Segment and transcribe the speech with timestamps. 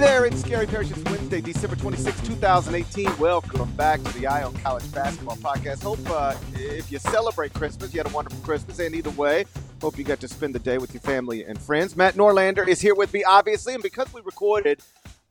[0.00, 0.90] Hey there, it's Gary Parrish.
[0.90, 3.18] It's Wednesday, December 26, 2018.
[3.18, 5.82] Welcome back to the on College Basketball Podcast.
[5.82, 8.78] Hope uh, if you celebrate Christmas, you had a wonderful Christmas.
[8.78, 9.44] And either way,
[9.82, 11.98] hope you got to spend the day with your family and friends.
[11.98, 13.74] Matt Norlander is here with me, obviously.
[13.74, 14.80] And because we recorded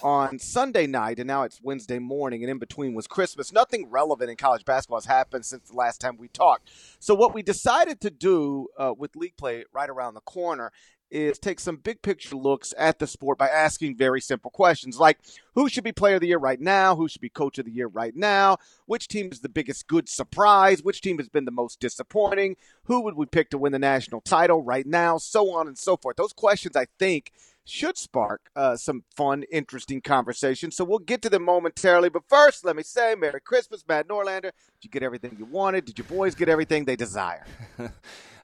[0.04, 3.52] on Sunday night, and now it's Wednesday morning, and in between was Christmas.
[3.52, 6.70] Nothing relevant in college basketball has happened since the last time we talked.
[7.00, 10.72] So, what we decided to do uh, with league play right around the corner
[11.12, 15.20] is take some big picture looks at the sport by asking very simple questions like
[15.56, 17.72] who should be player of the year right now, who should be coach of the
[17.72, 21.52] year right now, which team is the biggest good surprise, which team has been the
[21.52, 25.68] most disappointing, who would we pick to win the national title right now, so on
[25.68, 26.18] and so forth.
[26.18, 27.32] Those questions, I think,
[27.70, 30.72] should spark uh, some fun, interesting conversation.
[30.72, 32.10] So we'll get to them momentarily.
[32.10, 34.52] But first, let me say Merry Christmas, Matt Norlander.
[34.52, 35.86] Did you get everything you wanted?
[35.86, 37.46] Did your boys get everything they desire?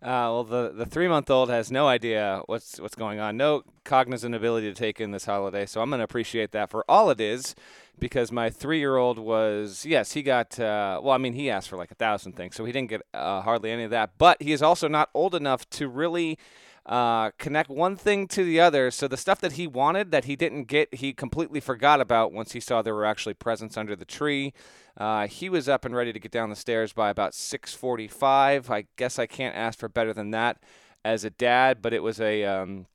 [0.05, 3.63] Uh, well, the, the three month old has no idea what's what's going on, no
[3.85, 5.65] cognizant ability to take in this holiday.
[5.65, 7.55] So I'm going to appreciate that for all it is,
[7.97, 11.15] because my three year old was yes, he got uh, well.
[11.15, 13.71] I mean, he asked for like a thousand things, so he didn't get uh, hardly
[13.71, 14.11] any of that.
[14.19, 16.37] But he is also not old enough to really
[16.85, 18.91] uh, connect one thing to the other.
[18.91, 22.51] So the stuff that he wanted that he didn't get, he completely forgot about once
[22.51, 24.53] he saw there were actually presents under the tree.
[24.97, 28.69] Uh, he was up and ready to get down the stairs by about 6:45.
[28.69, 30.57] I guess I can't ask for better than that
[31.03, 32.85] as a dad, but it was a um,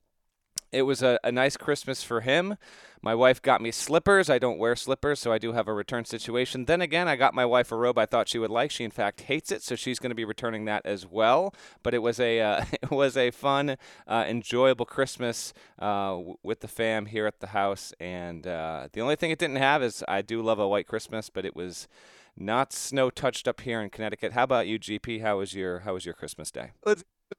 [0.73, 2.57] it was a, a nice Christmas for him.
[3.03, 4.29] My wife got me slippers.
[4.29, 6.67] I don't wear slippers, so I do have a return situation.
[6.67, 8.71] Then again, I got my wife a robe I thought she would like.
[8.71, 11.55] She in fact hates it, so she's going to be returning that as well.
[11.83, 13.77] But it was a uh, it was a fun,
[14.07, 17.95] uh, enjoyable Christmas uh, w- with the fam here at the house.
[17.98, 21.31] And uh, the only thing it didn't have is I do love a white Christmas,
[21.31, 21.89] but it was
[22.37, 24.33] not snow touched up here in Connecticut.
[24.33, 25.23] How about you, GP?
[25.23, 26.73] How was your How was your Christmas day?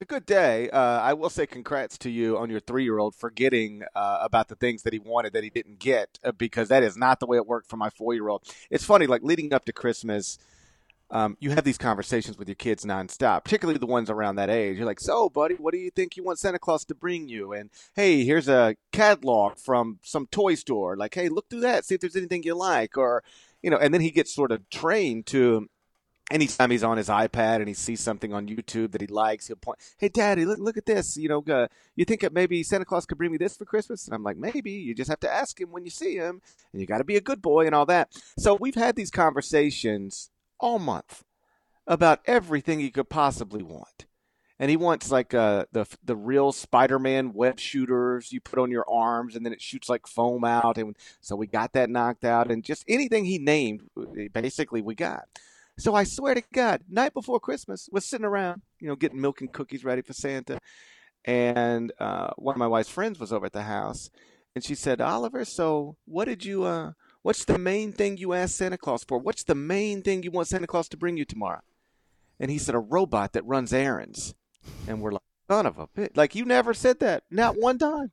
[0.00, 0.70] A good day.
[0.70, 4.48] Uh, I will say congrats to you on your three year old forgetting uh, about
[4.48, 7.26] the things that he wanted that he didn't get uh, because that is not the
[7.26, 8.42] way it worked for my four year old.
[8.70, 10.38] It's funny, like leading up to Christmas,
[11.12, 14.78] um, you have these conversations with your kids nonstop, particularly the ones around that age.
[14.78, 17.52] You're like, so, buddy, what do you think you want Santa Claus to bring you?
[17.52, 20.96] And hey, here's a catalog from some toy store.
[20.96, 22.96] Like, hey, look through that, see if there's anything you like.
[22.96, 23.22] Or,
[23.62, 25.68] you know, and then he gets sort of trained to
[26.30, 29.56] anytime he's on his iPad and he sees something on YouTube that he likes, he'll
[29.56, 31.16] point, "Hey, Daddy, look, look at this.
[31.16, 34.06] You know, uh, you think that maybe Santa Claus could bring me this for Christmas?"
[34.06, 34.70] And I'm like, "Maybe.
[34.72, 36.40] You just have to ask him when you see him,
[36.72, 39.10] and you got to be a good boy and all that." So we've had these
[39.10, 41.24] conversations all month
[41.86, 44.06] about everything he could possibly want.
[44.58, 48.88] And he wants like uh, the the real Spider-Man web shooters you put on your
[48.88, 50.78] arms, and then it shoots like foam out.
[50.78, 53.82] And so we got that knocked out, and just anything he named,
[54.32, 55.24] basically we got.
[55.78, 59.40] So I swear to God, night before Christmas, we're sitting around, you know, getting milk
[59.40, 60.58] and cookies ready for Santa.
[61.24, 64.10] And uh, one of my wife's friends was over at the house,
[64.54, 68.56] and she said, Oliver, so what did you, uh, what's the main thing you asked
[68.56, 69.18] Santa Claus for?
[69.18, 71.62] What's the main thing you want Santa Claus to bring you tomorrow?
[72.38, 74.34] And he said, a robot that runs errands.
[74.86, 76.16] And we're like, son of a bitch.
[76.16, 77.24] Like, you never said that.
[77.30, 78.10] Not one time.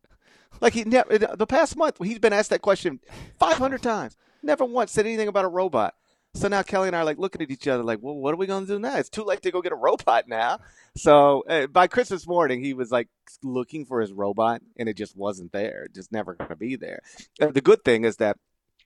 [0.62, 3.00] Like, he never, the past month, he's been asked that question
[3.40, 4.16] 500 times.
[4.42, 5.96] Never once said anything about a robot.
[6.36, 8.38] So now Kelly and I are like looking at each other like, well, what are
[8.38, 8.98] we going to do now?
[8.98, 10.60] It's too late to go get a robot now.
[10.96, 13.10] So uh, by Christmas morning, he was like
[13.44, 15.86] looking for his robot and it just wasn't there.
[15.86, 17.02] It just never going to be there.
[17.42, 18.38] Uh, the good thing is that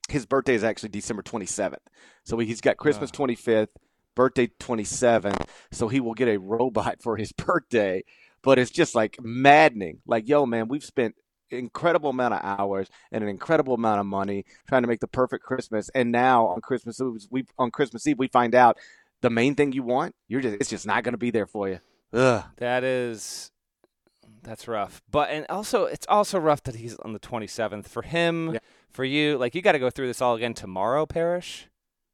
[0.09, 1.75] his birthday is actually December 27th.
[2.23, 3.69] So he's got Christmas 25th,
[4.15, 5.47] birthday 27th.
[5.71, 8.03] So he will get a robot for his birthday.
[8.41, 9.99] But it's just like maddening.
[10.05, 11.15] Like, yo, man, we've spent
[11.57, 15.43] incredible amount of hours and an incredible amount of money trying to make the perfect
[15.43, 15.89] Christmas.
[15.95, 18.77] And now on Christmas Eve, we on Christmas Eve we find out
[19.21, 21.69] the main thing you want, you're just it's just not going to be there for
[21.69, 21.79] you.
[22.13, 22.43] Ugh.
[22.57, 23.51] That is
[24.43, 25.01] that's rough.
[25.09, 28.59] But and also it's also rough that he's on the 27th for him, yeah.
[28.91, 29.37] for you.
[29.37, 31.67] Like you got to go through this all again tomorrow, Parrish.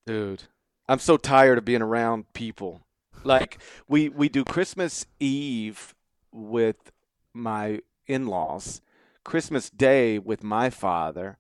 [0.06, 0.44] Dude,
[0.88, 2.82] I'm so tired of being around people.
[3.24, 5.94] Like we we do Christmas Eve
[6.32, 6.92] with
[7.34, 8.82] my in-laws
[9.30, 11.38] Christmas Day with my father,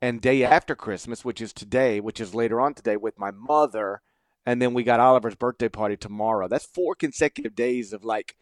[0.00, 4.02] and day after Christmas, which is today, which is later on today, with my mother,
[4.46, 6.46] and then we got Oliver's birthday party tomorrow.
[6.46, 8.36] That's four consecutive days of like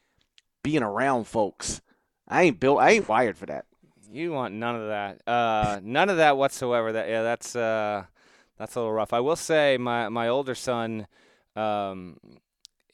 [0.62, 1.80] being around folks.
[2.28, 2.80] I ain't built.
[2.80, 3.64] I ain't wired for that.
[4.10, 5.22] You want none of that.
[5.26, 6.92] Uh, none of that whatsoever.
[6.92, 8.04] That yeah, that's uh,
[8.58, 9.14] that's a little rough.
[9.14, 11.06] I will say my my older son,
[11.56, 12.18] um,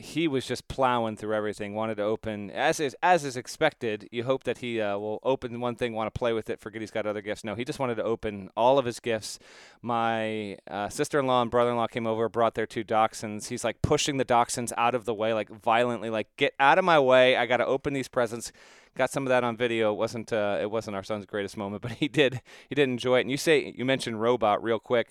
[0.00, 1.75] he was just plowing through everything.
[1.75, 4.09] Wanted to open as is as is expected.
[4.12, 6.81] You hope that he uh, will open one thing, want to play with it, forget
[6.81, 7.43] he's got other gifts.
[7.43, 9.41] No, he just wanted to open all of his gifts.
[9.83, 13.49] My uh, sister-in-law and brother-in-law came over, brought their two dachshunds.
[13.49, 16.85] He's like pushing the dachshunds out of the way, like violently, like get out of
[16.85, 17.37] my way.
[17.37, 18.53] I got to open these presents.
[18.97, 19.93] Got some of that on video.
[19.93, 23.19] It wasn't uh, it wasn't our son's greatest moment, but he did he did enjoy
[23.19, 23.23] it.
[23.23, 25.11] And you say you mentioned robot real quick.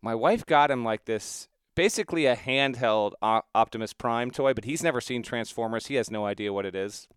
[0.00, 5.00] My wife got him like this basically a handheld Optimus Prime toy, but he's never
[5.00, 5.86] seen Transformers.
[5.86, 7.08] He has no idea what it is.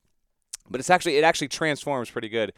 [0.69, 2.51] But it's actually it actually transforms pretty good.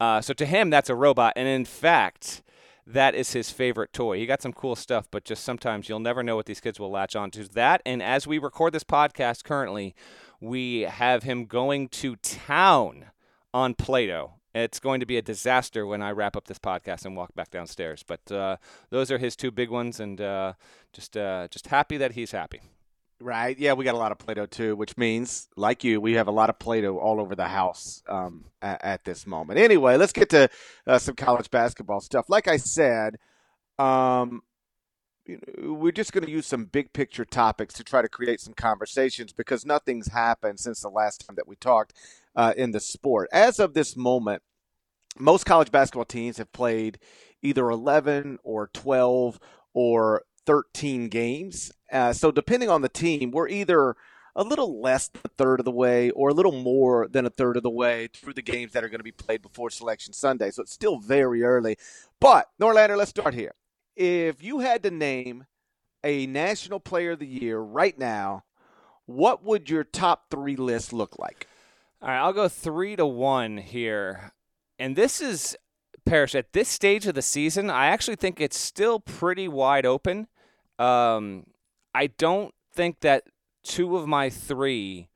[0.00, 2.42] Uh, so to him, that's a robot, and in fact,
[2.84, 4.18] that is his favorite toy.
[4.18, 6.90] He got some cool stuff, but just sometimes you'll never know what these kids will
[6.90, 7.44] latch on to.
[7.44, 9.94] That, and as we record this podcast currently,
[10.40, 13.06] we have him going to town
[13.54, 14.32] on Play-Doh.
[14.54, 17.50] It's going to be a disaster when I wrap up this podcast and walk back
[17.50, 18.02] downstairs.
[18.06, 18.56] But uh,
[18.90, 20.54] those are his two big ones, and uh,
[20.92, 22.60] just uh, just happy that he's happy.
[23.22, 23.56] Right.
[23.56, 26.32] Yeah, we got a lot of Play-Doh too, which means, like you, we have a
[26.32, 29.60] lot of Play-Doh all over the house um, at, at, this moment.
[29.60, 30.48] Anyway, let's get to
[30.88, 32.28] uh, some college basketball stuff.
[32.28, 33.18] Like I said,
[33.78, 34.42] um,
[35.56, 39.32] we're just going to use some big picture topics to try to create some conversations
[39.32, 41.92] because nothing's happened since the last time that we talked
[42.34, 43.28] uh, in the sport.
[43.32, 44.42] As of this moment,
[45.18, 46.98] most college basketball teams have played
[47.42, 49.38] either 11 or 12
[49.74, 51.72] or 13 games.
[51.90, 53.96] Uh, so, depending on the team, we're either
[54.34, 57.30] a little less than a third of the way or a little more than a
[57.30, 60.12] third of the way through the games that are going to be played before Selection
[60.12, 60.50] Sunday.
[60.50, 61.76] So, it's still very early.
[62.20, 63.54] But, Norlander, let's start here.
[63.94, 65.44] If you had to name
[66.02, 68.44] a National Player of the Year right now,
[69.04, 71.46] what would your top three list look like?
[72.02, 74.32] All right, I'll go three to one here.
[74.76, 75.56] And this is,
[76.04, 80.26] Parrish, at this stage of the season, I actually think it's still pretty wide open.
[80.80, 81.46] Um,
[81.94, 83.28] I don't think that
[83.62, 85.10] two of my three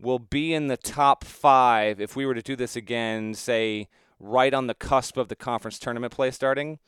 [0.00, 3.88] will be in the top five if we were to do this again, say,
[4.18, 6.78] right on the cusp of the conference tournament play starting.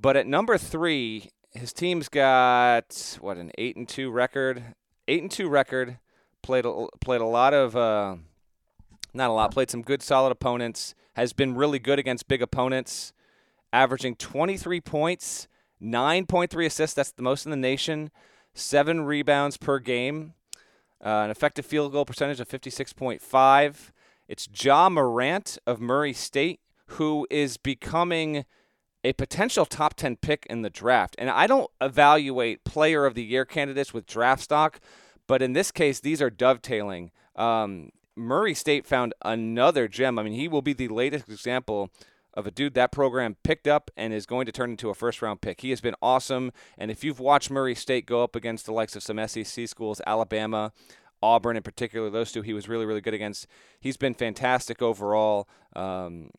[0.00, 4.62] But at number three, his team's got, what, an 8 and 2 record?
[5.08, 5.98] 8 and 2 record.
[6.40, 7.74] Played a, played a lot of.
[7.74, 8.16] Uh,
[9.14, 9.52] not a lot.
[9.52, 10.94] Played some good, solid opponents.
[11.14, 13.12] Has been really good against big opponents,
[13.72, 15.46] averaging 23 points,
[15.80, 16.94] 9.3 assists.
[16.94, 18.10] That's the most in the nation.
[18.52, 20.34] Seven rebounds per game.
[21.04, 23.92] Uh, an effective field goal percentage of 56.5.
[24.26, 28.44] It's Ja Morant of Murray State who is becoming
[29.02, 31.14] a potential top 10 pick in the draft.
[31.18, 34.80] And I don't evaluate player of the year candidates with draft stock,
[35.26, 37.10] but in this case, these are dovetailing.
[37.36, 40.18] Um, Murray State found another gem.
[40.18, 41.90] I mean, he will be the latest example
[42.34, 45.22] of a dude that program picked up and is going to turn into a first
[45.22, 45.60] round pick.
[45.60, 46.52] He has been awesome.
[46.76, 50.00] And if you've watched Murray State go up against the likes of some SEC schools,
[50.06, 50.72] Alabama,
[51.22, 53.46] Auburn in particular, those two he was really, really good against.
[53.80, 55.48] He's been fantastic overall.
[55.74, 56.30] Um,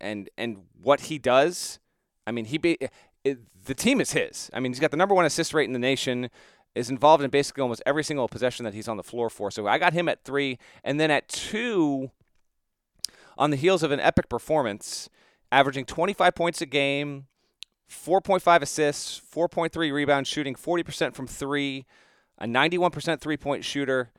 [0.00, 1.78] and and what he does,
[2.26, 2.78] I mean, he be,
[3.24, 4.50] it, the team is his.
[4.52, 6.30] I mean, he's got the number one assist rate in the nation
[6.76, 9.50] is involved in basically almost every single possession that he's on the floor for.
[9.50, 10.58] So I got him at three.
[10.84, 12.10] And then at two,
[13.38, 15.08] on the heels of an epic performance,
[15.50, 17.28] averaging 25 points a game,
[17.90, 21.86] 4.5 assists, 4.3 rebounds, shooting 40% from three,
[22.38, 24.12] a 91% three point shooter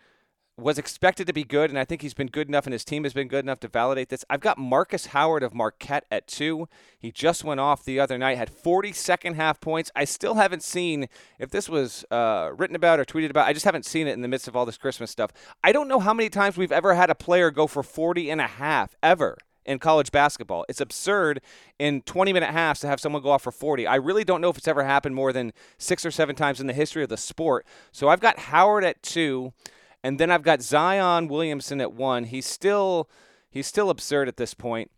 [0.60, 3.04] was expected to be good, and I think he's been good enough, and his team
[3.04, 4.26] has been good enough to validate this.
[4.28, 6.68] I've got Marcus Howard of Marquette at two.
[6.98, 9.92] He just went off the other night, had 40 second half points.
[9.96, 13.48] I still haven't seen if this was uh, written about or tweeted about.
[13.48, 15.32] I just haven't seen it in the midst of all this Christmas stuff.
[15.64, 18.42] I don't know how many times we've ever had a player go for 40 and
[18.42, 20.66] a half ever in college basketball.
[20.68, 21.42] It's absurd
[21.78, 23.86] in 20 minute halves to have someone go off for 40.
[23.86, 26.66] I really don't know if it's ever happened more than six or seven times in
[26.66, 27.66] the history of the sport.
[27.92, 29.54] So I've got Howard at two.
[30.04, 32.26] And then I've got Zion Williamson at one.
[32.26, 33.10] He's still
[33.50, 34.92] he's still absurd at this point.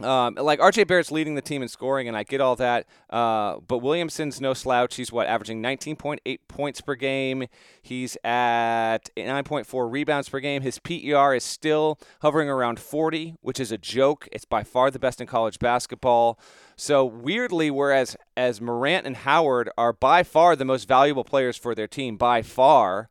[0.00, 2.86] Um, like RJ Barrett's leading the team in scoring, and I get all that.
[3.10, 4.96] Uh, but Williamson's no slouch.
[4.96, 7.46] He's what averaging 19.8 points per game.
[7.82, 10.62] He's at 9.4 rebounds per game.
[10.62, 14.28] His PER is still hovering around 40, which is a joke.
[14.32, 16.40] It's by far the best in college basketball.
[16.74, 21.74] So weirdly, whereas as Morant and Howard are by far the most valuable players for
[21.74, 23.10] their team, by far.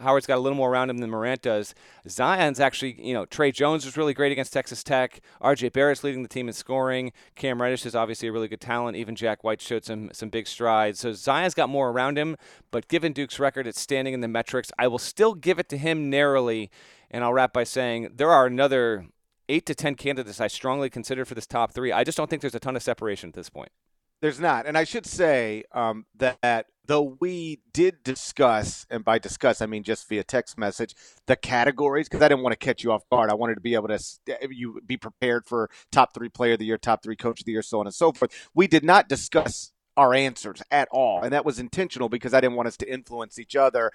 [0.00, 1.74] Howard's got a little more around him than Morant does.
[2.08, 5.20] Zion's actually, you know, Tre Jones was really great against Texas Tech.
[5.42, 7.12] RJ Barrett's leading the team in scoring.
[7.34, 8.96] Cam Reddish is obviously a really good talent.
[8.96, 11.00] Even Jack White showed some some big strides.
[11.00, 12.36] So Zion's got more around him,
[12.70, 14.70] but given Duke's record, it's standing in the metrics.
[14.78, 16.70] I will still give it to him narrowly,
[17.10, 19.06] and I'll wrap by saying there are another
[19.48, 21.92] eight to ten candidates I strongly consider for this top three.
[21.92, 23.70] I just don't think there's a ton of separation at this point.
[24.20, 29.62] There's not, and I should say um, that though we did discuss, and by discuss
[29.62, 30.96] I mean just via text message,
[31.26, 33.30] the categories because I didn't want to catch you off guard.
[33.30, 33.98] I wanted to be able to
[34.50, 37.52] you be prepared for top three player of the year, top three coach of the
[37.52, 38.32] year, so on and so forth.
[38.54, 42.56] We did not discuss our answers at all, and that was intentional because I didn't
[42.56, 43.92] want us to influence each other.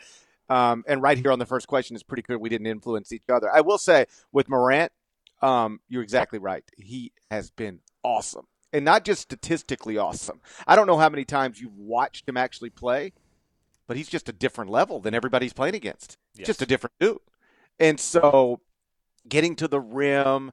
[0.48, 3.24] Um, and right here on the first question is pretty clear we didn't influence each
[3.30, 3.53] other.
[3.53, 4.94] I will say with Morant,
[5.42, 6.63] um, you're exactly right.
[6.77, 10.42] He has been awesome and not just statistically awesome.
[10.68, 13.13] I don't know how many times you've watched him actually play,
[13.88, 16.18] but he's just a different level than everybody's playing against.
[16.36, 16.48] Yes.
[16.48, 17.20] Just a different dude.
[17.80, 18.60] And so
[19.30, 20.51] getting to the rim,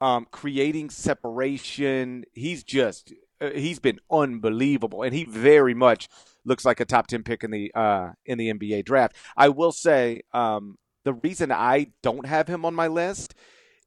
[0.00, 6.08] um, creating separation, he's just uh, he's been unbelievable and he very much
[6.44, 9.14] looks like a top 10 pick in the uh, in the NBA draft.
[9.36, 13.34] I will say um, the reason I don't have him on my list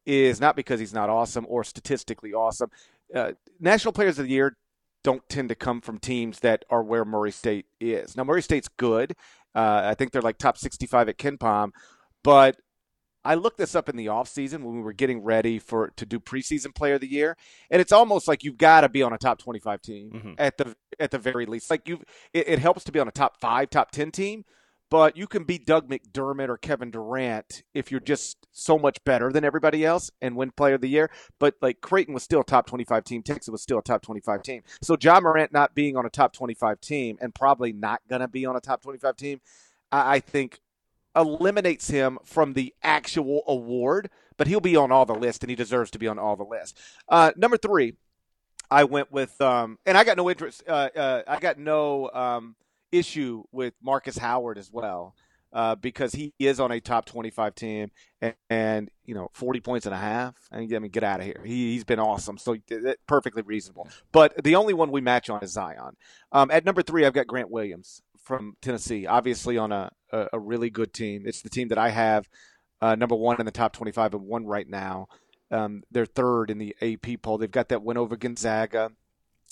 [0.05, 2.69] is not because he's not awesome or statistically awesome.
[3.13, 4.57] Uh, National Players of the Year
[5.03, 8.15] don't tend to come from teams that are where Murray State is.
[8.15, 9.13] Now, Murray State's good.
[9.53, 11.71] Uh, I think they're like top 65 at KenPom,
[12.23, 12.57] but
[13.25, 16.19] I looked this up in the offseason when we were getting ready for to do
[16.19, 17.37] preseason player of the year,
[17.69, 20.33] and it's almost like you've got to be on a top 25 team mm-hmm.
[20.37, 21.69] at the at the very least.
[21.69, 22.01] Like you
[22.33, 24.43] it, it helps to be on a top 5, top 10 team,
[24.93, 29.31] but you can be Doug McDermott or Kevin Durant if you're just so much better
[29.31, 31.09] than everybody else and win player of the year.
[31.39, 34.43] But like Creighton was still a top 25 team, Texas was still a top 25
[34.43, 34.61] team.
[34.83, 38.27] So John Morant not being on a top 25 team and probably not going to
[38.27, 39.41] be on a top 25 team,
[39.91, 40.59] I, I think
[41.15, 45.55] eliminates him from the actual award, but he'll be on all the lists and he
[45.55, 46.79] deserves to be on all the lists.
[47.09, 47.95] Uh, number three,
[48.69, 52.11] I went with, um, and I got no interest, uh, uh, I got no.
[52.13, 52.55] Um,
[52.93, 55.15] issue with Marcus Howard as well.
[55.51, 57.91] Uh, because he is on a top 25 team
[58.23, 60.33] and, and, you know 40 points and a half.
[60.51, 61.43] I mean, get out of here.
[61.45, 62.57] He, has been awesome, so
[63.05, 63.87] perfectly reasonable.
[64.11, 65.95] But the only one we match on is Zion.
[66.31, 70.39] Um, at number three, I've got Grant Williams from Tennessee, obviously on a, a, a
[70.39, 71.23] really good team.
[71.27, 72.27] It's the team that I have
[72.81, 75.07] uh, number one in the top 25 and one right now.
[75.51, 77.37] Um, they're third in the AP poll.
[77.37, 78.91] They've got that win over Gonzaga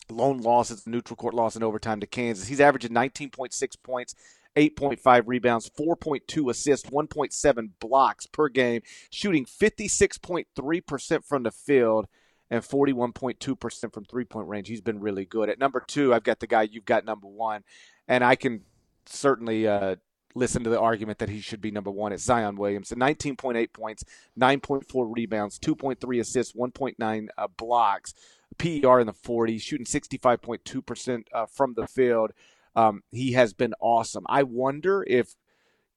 [0.10, 2.48] lone loss is neutral court loss in overtime to Kansas.
[2.48, 4.16] He's averaging 19.6 points,
[4.56, 12.08] 8.5 rebounds, 4.2 assists, 1.7 blocks per game, shooting 56.3% from the field
[12.50, 14.68] and 41.2% from three point range.
[14.68, 15.50] He's been really good.
[15.50, 17.64] At number two, I've got the guy you've got number one,
[18.08, 18.62] and I can
[19.06, 19.96] certainly uh,
[20.36, 22.12] listen to the argument that he should be number one.
[22.12, 22.92] It's Zion Williams.
[22.92, 24.04] 19.8 points,
[24.40, 28.14] 9.4 rebounds, 2.3 assists, 1.9 uh, blocks.
[28.58, 32.32] PER in the 40s, shooting 65.2% uh, from the field.
[32.76, 34.26] Um, he has been awesome.
[34.30, 35.36] I wonder if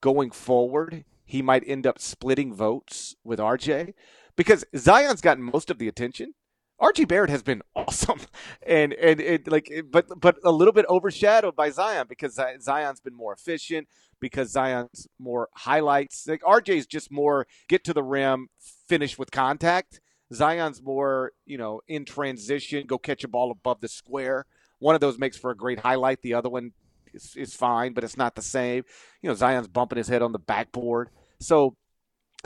[0.00, 3.94] going forward he might end up splitting votes with RJ
[4.37, 6.34] because Zion's gotten most of the attention.
[6.80, 8.20] RJ Barrett has been awesome,
[8.66, 13.14] and and it like but but a little bit overshadowed by Zion because Zion's been
[13.14, 13.88] more efficient
[14.20, 16.26] because Zion's more highlights.
[16.26, 18.49] Like RJ's just more get to the rim,
[18.88, 20.00] finish with contact.
[20.33, 24.47] Zion's more, you know, in transition, go catch a ball above the square.
[24.78, 26.23] One of those makes for a great highlight.
[26.23, 26.73] The other one
[27.12, 28.85] is, is fine, but it's not the same.
[29.23, 31.11] You know, Zion's bumping his head on the backboard.
[31.40, 31.76] So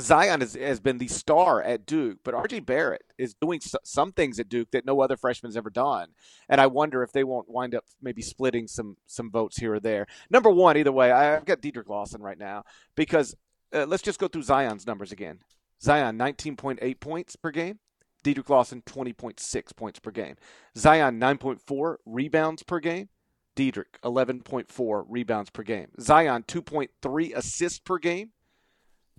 [0.00, 4.38] Zion has, has been the star at Duke, but RJ Barrett is doing some things
[4.38, 6.08] at Duke that no other freshman's ever done.
[6.48, 9.80] And I wonder if they won't wind up maybe splitting some some votes here or
[9.80, 10.06] there.
[10.30, 13.34] Number one, either way, I've got Dedric Lawson right now because
[13.74, 15.40] uh, let's just go through Zion's numbers again.
[15.82, 17.78] Zion, 19.8 points per game.
[18.24, 20.36] Dedric Lawson, 20.6 points per game.
[20.76, 23.08] Zion, 9.4 rebounds per game.
[23.56, 25.88] Dedric, 11.4 rebounds per game.
[26.00, 28.30] Zion, 2.3 assists per game.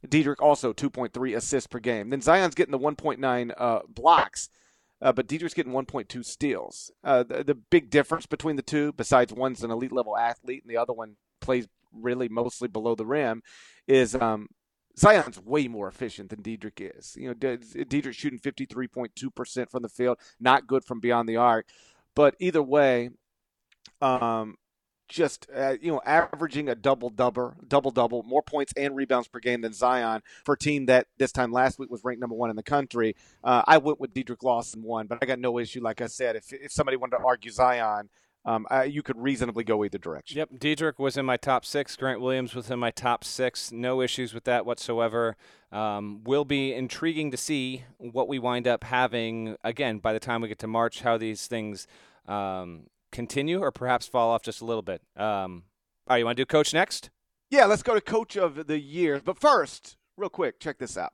[0.08, 2.10] Dedric also 2.3 assists per game.
[2.10, 4.50] Then Zion's getting the 1.9 uh, blocks,
[5.02, 6.92] uh, but Dedric's getting 1.2 steals.
[7.04, 10.72] Uh, the, the, big difference between the two, besides one's an elite level athlete and
[10.72, 13.42] the other one plays really mostly below the rim,
[13.88, 14.48] is um,
[15.00, 17.16] Zion's way more efficient than Dedric is.
[17.18, 21.68] You know, Dedric shooting 53.2% from the field, not good from beyond the arc.
[22.16, 23.12] But either way,
[24.02, 24.58] um,
[25.08, 29.40] just uh, you know, averaging a double double, double double, more points and rebounds per
[29.40, 32.50] game than Zion for a team that this time last week was ranked number one
[32.50, 33.16] in the country.
[33.44, 35.82] Uh, I went with Dedric Lawson one, but I got no issue.
[35.82, 38.10] Like I said, if if somebody wanted to argue Zion,
[38.46, 40.38] um, I, you could reasonably go either direction.
[40.38, 41.96] Yep, Dedric was in my top six.
[41.96, 43.72] Grant Williams was in my top six.
[43.72, 45.36] No issues with that whatsoever.
[45.72, 50.42] Um, will be intriguing to see what we wind up having again by the time
[50.42, 51.02] we get to March.
[51.02, 51.86] How these things
[52.28, 55.02] um, continue, or perhaps fall off just a little bit.
[55.16, 55.64] Um,
[56.08, 57.10] all right, you want to do coach next?
[57.52, 59.22] Yeah, let's go to coach of the year.
[59.24, 61.14] But first, real quick, check this out.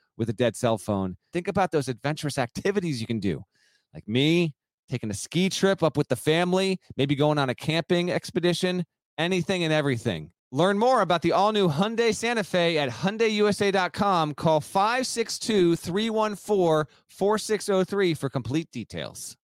[0.21, 1.17] with a dead cell phone.
[1.33, 3.43] Think about those adventurous activities you can do,
[3.91, 4.53] like me
[4.87, 8.85] taking a ski trip up with the family, maybe going on a camping expedition,
[9.17, 10.31] anything and everything.
[10.51, 14.35] Learn more about the all new Hyundai Santa Fe at HyundaiUSA.com.
[14.35, 19.37] Call 562 314 4603 for complete details.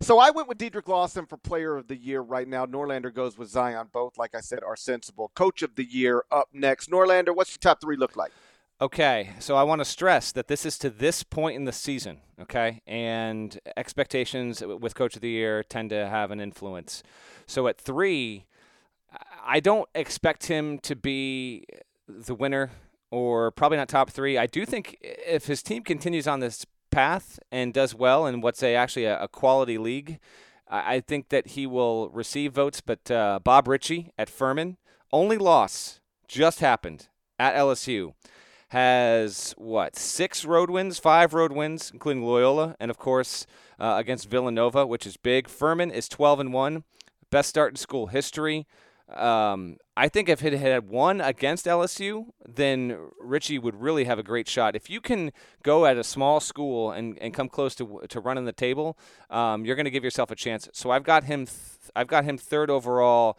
[0.00, 2.66] So I went with Dedric Lawson for Player of the Year right now.
[2.66, 3.86] Norlander goes with Zion.
[3.92, 5.30] Both, like I said, are sensible.
[5.34, 6.90] Coach of the Year up next.
[6.90, 8.32] Norlander, what's your top three look like?
[8.78, 12.18] Okay, so I want to stress that this is to this point in the season,
[12.38, 12.82] okay?
[12.86, 17.02] And expectations with Coach of the Year tend to have an influence.
[17.46, 18.44] So at three,
[19.42, 21.64] I don't expect him to be
[22.06, 22.70] the winner
[23.10, 24.36] or probably not top three.
[24.36, 28.62] I do think if his team continues on this path and does well in what's
[28.62, 30.18] a, actually a, a quality league,
[30.68, 32.82] I think that he will receive votes.
[32.82, 34.76] But uh, Bob Richey at Furman,
[35.14, 38.12] only loss just happened at LSU
[38.68, 43.46] has what six road wins, five road wins, including Loyola, and of course
[43.78, 45.48] uh, against Villanova, which is big.
[45.48, 46.84] Furman is 12 and one,
[47.30, 48.66] best start in school history.
[49.14, 54.22] Um, I think if it had won against LSU, then Richey would really have a
[54.24, 54.74] great shot.
[54.74, 55.30] If you can
[55.62, 58.98] go at a small school and, and come close to to running the table,
[59.30, 60.68] um, you're going to give yourself a chance.
[60.72, 61.46] So I've got him.
[61.46, 61.58] Th-
[61.94, 63.38] I've got him third overall.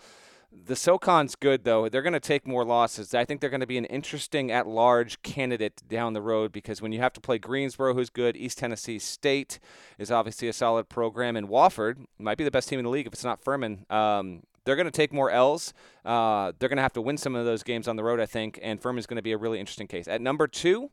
[0.52, 1.90] The SoCon's good though.
[1.90, 3.14] They're going to take more losses.
[3.14, 6.92] I think they're going to be an interesting at-large candidate down the road because when
[6.92, 9.60] you have to play Greensboro, who's good, East Tennessee State
[9.98, 13.08] is obviously a solid program, and Wofford might be the best team in the league
[13.08, 13.86] if it's not Furman.
[13.90, 15.74] Um, they're going to take more L's.
[16.04, 18.26] Uh, they're going to have to win some of those games on the road, I
[18.26, 20.08] think, and Furman's going to be a really interesting case.
[20.08, 20.92] At number two,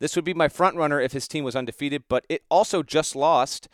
[0.00, 3.14] this would be my front runner if his team was undefeated, but it also just
[3.14, 3.68] lost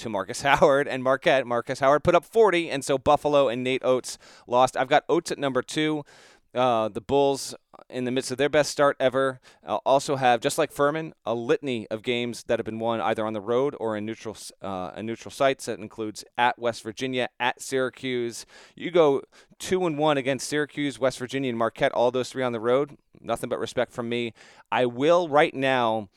[0.00, 1.46] to Marcus Howard and Marquette.
[1.46, 4.76] Marcus Howard put up 40, and so Buffalo and Nate Oats lost.
[4.76, 6.04] I've got Oats at number two.
[6.52, 7.54] Uh, the Bulls,
[7.88, 11.32] in the midst of their best start ever, uh, also have, just like Furman, a
[11.32, 14.90] litany of games that have been won either on the road or in neutral uh,
[14.96, 15.66] in neutral sites.
[15.66, 18.46] That includes at West Virginia, at Syracuse.
[18.74, 19.22] You go
[19.60, 21.92] two and one against Syracuse, West Virginia, and Marquette.
[21.92, 22.96] All those three on the road.
[23.20, 24.32] Nothing but respect from me.
[24.72, 26.08] I will right now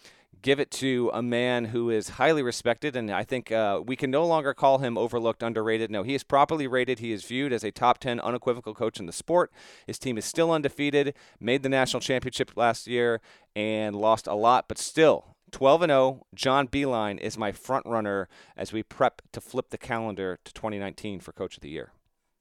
[0.44, 4.12] give it to a man who is highly respected, and I think uh, we can
[4.12, 5.90] no longer call him overlooked, underrated.
[5.90, 7.00] No, he is properly rated.
[7.00, 9.52] He is viewed as a top 10 unequivocal coach in the sport.
[9.88, 13.22] His team is still undefeated, made the national championship last year,
[13.56, 16.26] and lost a lot, but still 12 and 0.
[16.36, 18.28] John Beilein is my front runner
[18.58, 21.94] as we prep to flip the calendar to 2019 for Coach of the Year.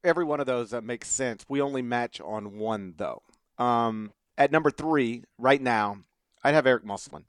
[0.03, 1.47] Every one of those uh, makes sense.
[1.49, 3.23] We only match on one though.
[3.59, 5.99] Um, at number three, right now,
[6.43, 7.27] I'd have Eric Musselman.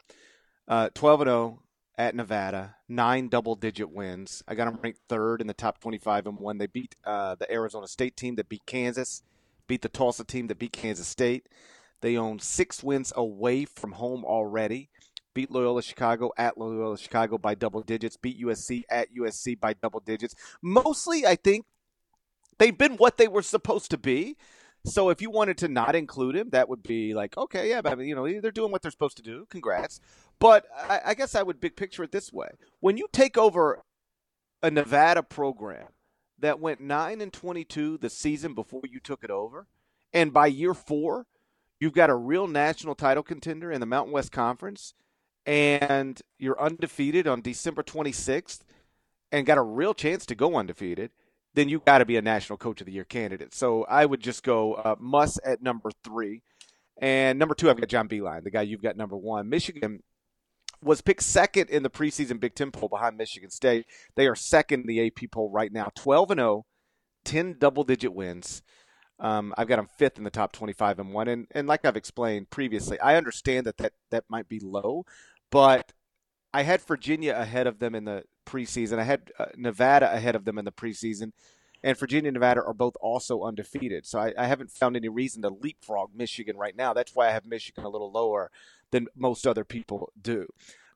[0.67, 1.60] Uh, 12 and 0
[1.97, 4.43] at Nevada, nine double digit wins.
[4.47, 6.58] I got them ranked third in the top 25 and one.
[6.58, 9.21] They beat uh, the Arizona State team that beat Kansas,
[9.67, 11.47] beat the Tulsa team that beat Kansas State.
[12.02, 14.89] They own six wins away from home already.
[15.34, 18.17] Beat Loyola Chicago at Loyola Chicago by double digits.
[18.17, 20.36] Beat USC at USC by double digits.
[20.62, 21.65] Mostly, I think
[22.60, 24.38] they've been what they were supposed to be.
[24.86, 27.97] So if you wanted to not include him, that would be like, okay, yeah, but
[27.99, 29.47] you know, they're doing what they're supposed to do.
[29.49, 30.02] Congrats.
[30.43, 32.49] But I, I guess I would big picture it this way:
[32.82, 33.82] when you take over
[34.62, 35.88] a Nevada program
[36.38, 39.67] that went nine and twenty-two the season before you took it over,
[40.12, 41.27] and by year four,
[41.79, 44.93] you've got a real national title contender in the Mountain West Conference,
[45.45, 48.65] and you're undefeated on December twenty-sixth,
[49.32, 51.12] and got a real chance to go undefeated
[51.56, 53.53] then you got to be a National Coach of the Year candidate.
[53.53, 56.41] So I would just go uh, Muss at number three.
[56.99, 59.49] And number two, I've got John Beilein, the guy you've got number one.
[59.49, 60.01] Michigan
[60.84, 63.86] was picked second in the preseason Big Ten poll behind Michigan State.
[64.15, 66.65] They are second in the AP poll right now, 12 and 0,
[67.26, 68.62] 10 double digit wins.
[69.19, 71.28] Um, I've got them fifth in the top 25 and one.
[71.28, 75.06] And, and like I've explained previously, I understand that, that that might be low,
[75.50, 75.93] but
[76.54, 79.00] I had Virginia ahead of them in the preseason.
[79.00, 81.32] I had uh, Nevada ahead of them in the preseason,
[81.84, 84.06] and Virginia and Nevada are both also undefeated.
[84.06, 86.93] So I, I, haven't found any reason to leapfrog Michigan right now.
[86.93, 88.52] That's why I have Michigan a little lower
[88.93, 90.47] than most other people do.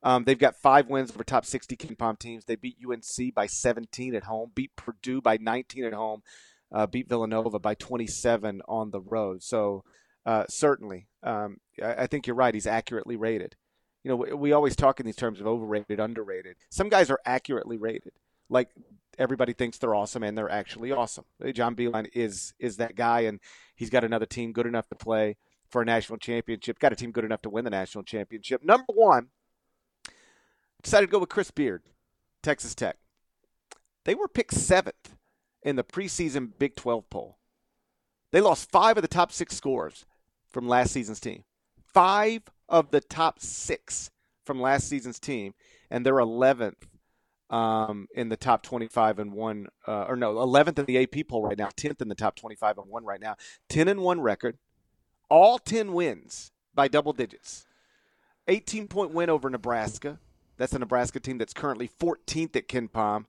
[0.04, 2.46] Um, they've got five wins over top 60 KenPom teams.
[2.46, 6.22] They beat UNC by 17 at home, beat Purdue by 19 at home,
[6.72, 9.44] uh, beat Villanova by 27 on the road.
[9.44, 9.84] So
[10.26, 11.08] uh, certainly.
[11.24, 12.54] Um, I, I, think you're right.
[12.54, 13.56] He's accurately rated.
[14.04, 16.58] You know, we, we, always talk in these terms of overrated, underrated.
[16.70, 18.14] Some guys are accurately rated.
[18.50, 18.70] Like
[19.18, 21.26] everybody thinks they're awesome, and they're actually awesome.
[21.54, 23.40] John Beilein is is that guy, and
[23.76, 25.38] he's got another team good enough to play
[25.70, 26.80] for a national championship.
[26.80, 28.64] Got a team good enough to win the national championship.
[28.64, 29.30] Number one,
[30.82, 31.84] decided to go with Chris Beard,
[32.42, 32.98] Texas Tech.
[34.06, 35.16] They were picked seventh
[35.64, 37.38] in the preseason Big 12 poll.
[38.32, 40.06] They lost five of the top six scores
[40.50, 41.44] from last season's team.
[41.94, 44.12] Five of the top six
[44.46, 45.54] from last season's team,
[45.90, 46.76] and they're 11th
[47.50, 51.44] um, in the top 25 and one, uh, or no, 11th in the AP poll
[51.44, 53.36] right now, 10th in the top 25 and one right now.
[53.70, 54.58] 10 and one record,
[55.30, 57.66] all 10 wins by double digits.
[58.48, 60.20] 18 point win over Nebraska.
[60.58, 63.26] That's a Nebraska team that's currently 14th at KenPom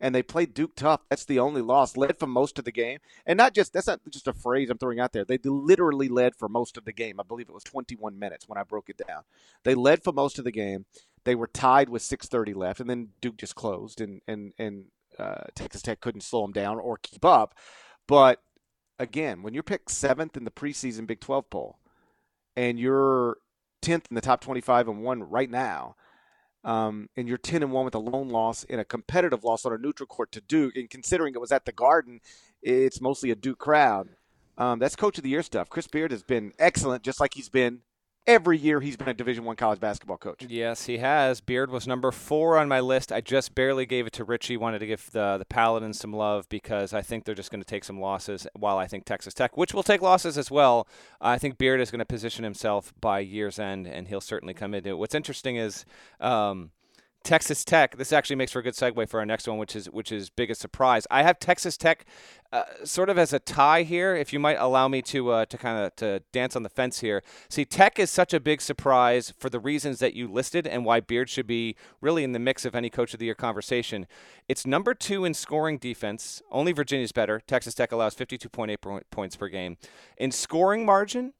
[0.00, 1.00] and they played Duke tough.
[1.08, 1.96] That's the only loss.
[1.96, 4.78] Led for most of the game, and not just that's not just a phrase I'm
[4.78, 5.24] throwing out there.
[5.24, 7.18] They literally led for most of the game.
[7.18, 9.22] I believe it was 21 minutes when I broke it down.
[9.64, 10.86] They led for most of the game.
[11.24, 14.86] They were tied with 6:30 left, and then Duke just closed, and and and
[15.18, 17.54] uh, Texas Tech couldn't slow them down or keep up.
[18.06, 18.40] But
[18.98, 21.78] again, when you're picked seventh in the preseason Big 12 poll,
[22.56, 23.38] and you're
[23.82, 25.94] 10th in the top 25 and one right now
[26.64, 29.72] um, and you're 10 and 1 with a lone loss in a competitive loss on
[29.72, 32.20] a neutral court to Duke, and considering it was at the Garden,
[32.62, 34.10] it's mostly a Duke crowd.
[34.56, 35.70] Um, that's coach of the year stuff.
[35.70, 37.80] Chris Beard has been excellent, just like he's been
[38.26, 40.44] every year he's been a Division One college basketball coach.
[40.48, 41.40] Yes, he has.
[41.40, 43.12] Beard was number four on my list.
[43.12, 44.56] I just barely gave it to Richey.
[44.56, 47.68] Wanted to give the the Paladins some love because I think they're just going to
[47.68, 48.46] take some losses.
[48.54, 50.86] While I think Texas Tech, which will take losses as well,
[51.20, 54.74] I think Beard is going to position himself by year's end, and he'll certainly come
[54.74, 54.98] into it.
[54.98, 55.84] What's interesting is.
[56.20, 56.70] Um,
[57.28, 57.98] Texas Tech.
[57.98, 60.30] This actually makes for a good segue for our next one, which is which is
[60.30, 61.06] biggest surprise.
[61.10, 62.06] I have Texas Tech
[62.54, 65.58] uh, sort of as a tie here, if you might allow me to uh, to
[65.58, 67.22] kind of to dance on the fence here.
[67.50, 71.00] See, Tech is such a big surprise for the reasons that you listed and why
[71.00, 74.06] Beard should be really in the mix of any Coach of the Year conversation.
[74.48, 76.40] It's number two in scoring defense.
[76.50, 77.42] Only Virginia's better.
[77.46, 79.76] Texas Tech allows 52.8 points per game.
[80.16, 81.34] In scoring margin,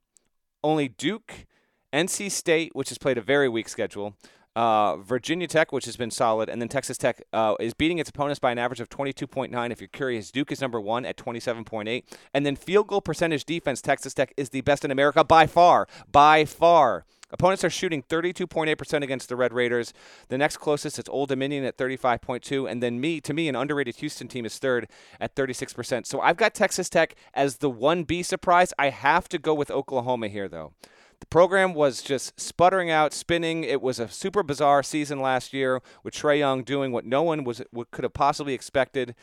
[0.62, 1.46] only Duke.
[1.90, 4.14] NC State, which has played a very weak schedule,
[4.59, 8.11] uh, Virginia Tech, which has been solid, and then Texas Tech uh, is beating its
[8.11, 9.71] opponents by an average of 22.9.
[9.71, 12.03] If you're curious, Duke is number one at 27.8.
[12.35, 15.87] And then field goal percentage defense, Texas Tech is the best in America by far.
[16.11, 17.05] By far.
[17.31, 19.92] Opponents are shooting 32.8% against the Red Raiders.
[20.27, 23.97] The next closest is Old Dominion at 35.2, and then me, to me, an underrated
[23.97, 24.88] Houston team is third
[25.21, 26.05] at 36%.
[26.05, 28.73] So I've got Texas Tech as the 1B surprise.
[28.77, 30.73] I have to go with Oklahoma here, though.
[31.21, 33.65] The program was just sputtering out, spinning.
[33.65, 37.45] It was a super bizarre season last year with Trae Young doing what no one
[37.45, 39.15] was could have possibly expected,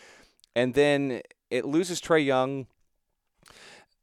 [0.55, 2.67] and then it loses Trae Young,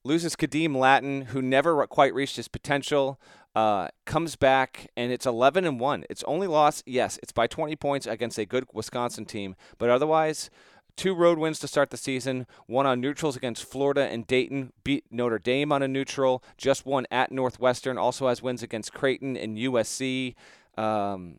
[0.04, 3.20] loses Khadeem Lattin, who never quite reached his potential.
[3.54, 6.04] Uh, comes back and it's 11 and 1.
[6.08, 10.48] It's only lost, yes, it's by 20 points against a good Wisconsin team, but otherwise,
[10.96, 15.04] Two road wins to start the season, one on neutrals against Florida and Dayton, beat
[15.10, 19.56] Notre Dame on a neutral, just one at Northwestern, also has wins against Creighton and
[19.56, 20.34] USC.
[20.76, 21.36] Um,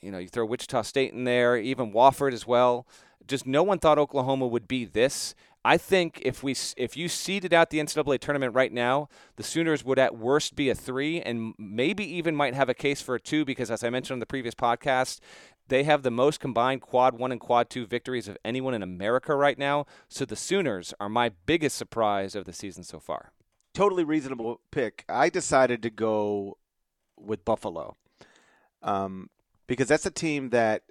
[0.00, 2.86] you know, you throw Wichita State in there, even Wofford as well.
[3.26, 5.34] Just no one thought Oklahoma would be this.
[5.66, 9.82] I think if we if you seeded out the NCAA tournament right now, the Sooners
[9.82, 13.20] would at worst be a three, and maybe even might have a case for a
[13.20, 15.20] two because, as I mentioned on the previous podcast,
[15.68, 19.34] they have the most combined quad one and quad two victories of anyone in America
[19.34, 19.86] right now.
[20.08, 23.32] So the Sooners are my biggest surprise of the season so far.
[23.72, 25.04] Totally reasonable pick.
[25.08, 26.58] I decided to go
[27.16, 27.96] with Buffalo
[28.82, 29.30] um,
[29.66, 30.82] because that's a team that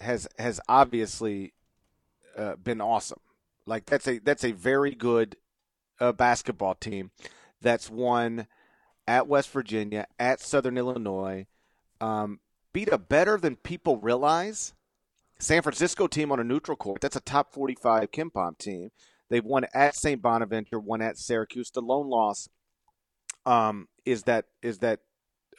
[0.00, 1.54] has has obviously
[2.36, 3.20] uh, been awesome.
[3.66, 5.36] Like that's a that's a very good
[6.00, 7.10] uh, basketball team
[7.60, 8.46] that's won
[9.06, 11.46] at West Virginia, at Southern Illinois.
[12.00, 12.40] Um,
[12.72, 14.72] beat a better than people realize
[15.38, 17.00] San Francisco team on a neutral court.
[17.00, 18.90] That's a top 45 KenPom team.
[19.28, 20.20] They've won at St.
[20.20, 21.70] Bonaventure, won at Syracuse.
[21.70, 22.48] The lone loss
[23.46, 25.00] um, is that is that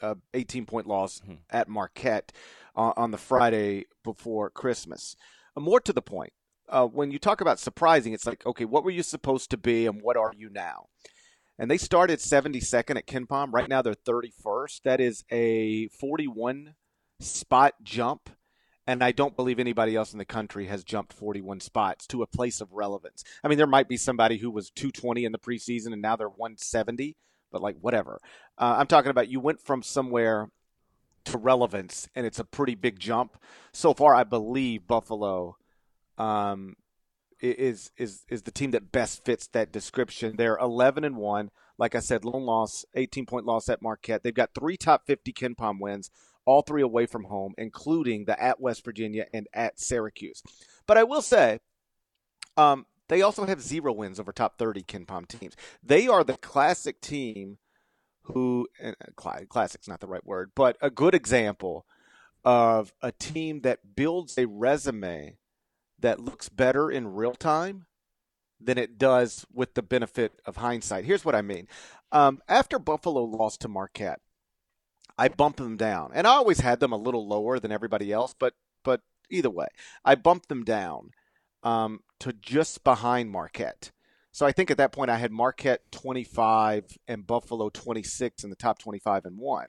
[0.00, 1.34] uh, 18 point loss mm-hmm.
[1.50, 2.32] at Marquette
[2.76, 5.16] uh, on the Friday before Christmas.
[5.56, 6.32] Uh, more to the point,
[6.68, 9.86] uh, when you talk about surprising, it's like, okay, what were you supposed to be
[9.86, 10.86] and what are you now?
[11.58, 13.52] And they started 72nd at KenPom.
[13.52, 14.82] Right now they're 31st.
[14.84, 16.74] That is a 41
[17.22, 18.30] spot jump.
[18.84, 22.26] And I don't believe anybody else in the country has jumped 41 spots to a
[22.26, 23.22] place of relevance.
[23.44, 26.28] I mean, there might be somebody who was 220 in the preseason and now they're
[26.28, 27.16] 170,
[27.52, 28.18] but like whatever.
[28.58, 30.50] Uh, I'm talking about you went from somewhere
[31.24, 33.36] to relevance, and it's a pretty big jump.
[33.72, 35.56] So far, I believe Buffalo
[36.18, 36.76] um,
[37.40, 40.36] is is is the team that best fits that description.
[40.36, 44.22] They're 11 and one, Like I said, lone loss, 18 point loss at Marquette.
[44.22, 46.10] They've got three top 50 KenPom wins,
[46.44, 50.42] all three away from home, including the at West Virginia and at Syracuse.
[50.86, 51.60] But I will say,
[52.56, 55.56] um, they also have zero wins over top 30 KenPom teams.
[55.82, 57.58] They are the classic team
[58.22, 58.92] who, uh,
[59.48, 61.86] classic's not the right word, but a good example
[62.44, 65.36] of a team that builds a resume
[65.98, 67.86] that looks better in real time
[68.60, 71.04] than it does with the benefit of hindsight.
[71.04, 71.68] Here's what I mean.
[72.10, 74.20] Um, after Buffalo lost to Marquette,
[75.22, 78.34] I bumped them down, and I always had them a little lower than everybody else.
[78.36, 79.68] But but either way,
[80.04, 81.10] I bumped them down
[81.62, 83.92] um, to just behind Marquette.
[84.32, 88.56] So I think at that point I had Marquette 25 and Buffalo 26 in the
[88.56, 89.66] top 25 and one.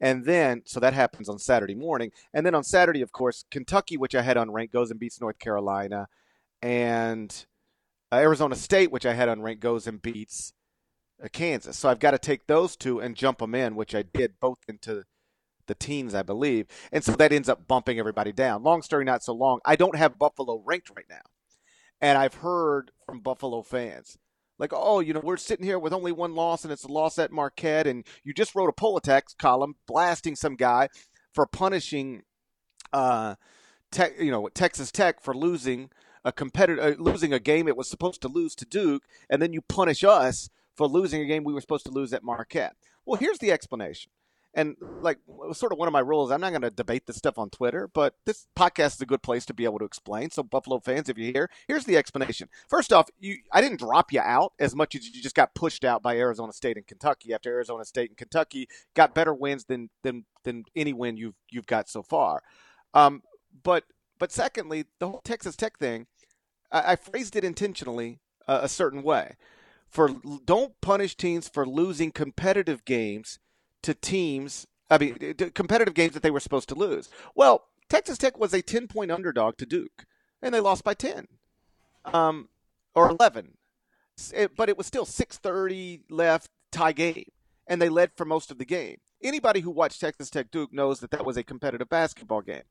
[0.00, 2.10] And then, so that happens on Saturday morning.
[2.32, 5.38] And then on Saturday, of course, Kentucky, which I had unranked, goes and beats North
[5.38, 6.06] Carolina.
[6.62, 7.44] And
[8.10, 10.54] uh, Arizona State, which I had unranked, goes and beats
[11.32, 11.78] Kansas.
[11.78, 14.58] So I've got to take those two and jump them in, which I did both
[14.68, 15.04] into
[15.66, 16.66] the teens, I believe.
[16.92, 18.62] And so that ends up bumping everybody down.
[18.62, 19.60] Long story, not so long.
[19.64, 21.22] I don't have Buffalo ranked right now.
[22.00, 24.18] And I've heard from Buffalo fans,
[24.58, 27.18] like, oh, you know, we're sitting here with only one loss and it's a loss
[27.18, 27.86] at Marquette.
[27.86, 30.88] And you just wrote a Poll Attacks column blasting some guy
[31.32, 32.22] for punishing,
[32.92, 33.36] uh,
[33.90, 35.90] te- you know, Texas Tech for losing
[36.24, 39.04] a competitor, uh, losing a game it was supposed to lose to Duke.
[39.30, 42.24] And then you punish us for losing a game we were supposed to lose at
[42.24, 42.76] Marquette.
[43.06, 44.10] Well, here's the explanation.
[44.56, 45.18] And like
[45.52, 47.90] sort of one of my rules, I'm not going to debate this stuff on Twitter,
[47.92, 50.30] but this podcast is a good place to be able to explain.
[50.30, 52.48] So Buffalo fans, if you're here, here's the explanation.
[52.68, 55.84] First off, you I didn't drop you out as much as you just got pushed
[55.84, 59.90] out by Arizona State and Kentucky after Arizona State and Kentucky got better wins than
[60.04, 62.40] than than any win you've you've got so far.
[62.94, 63.22] Um,
[63.64, 63.82] but
[64.20, 66.06] but secondly, the whole Texas Tech thing,
[66.70, 69.34] I, I phrased it intentionally uh, a certain way.
[69.94, 70.10] For
[70.44, 73.38] don't punish teams for losing competitive games
[73.82, 74.66] to teams.
[74.90, 77.08] I mean, competitive games that they were supposed to lose.
[77.36, 80.04] Well, Texas Tech was a ten point underdog to Duke,
[80.42, 81.28] and they lost by ten,
[82.04, 82.48] um,
[82.92, 83.56] or eleven.
[84.34, 87.30] It, but it was still six thirty left tie game,
[87.68, 88.96] and they led for most of the game.
[89.22, 92.64] Anybody who watched Texas Tech Duke knows that that was a competitive basketball game.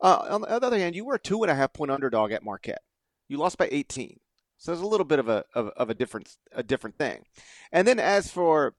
[0.00, 2.42] Uh, on the other hand, you were a two and a half point underdog at
[2.42, 2.82] Marquette.
[3.28, 4.18] You lost by 18.
[4.64, 7.26] So there's a little bit of a of, of a different a different thing.
[7.70, 8.72] And then as for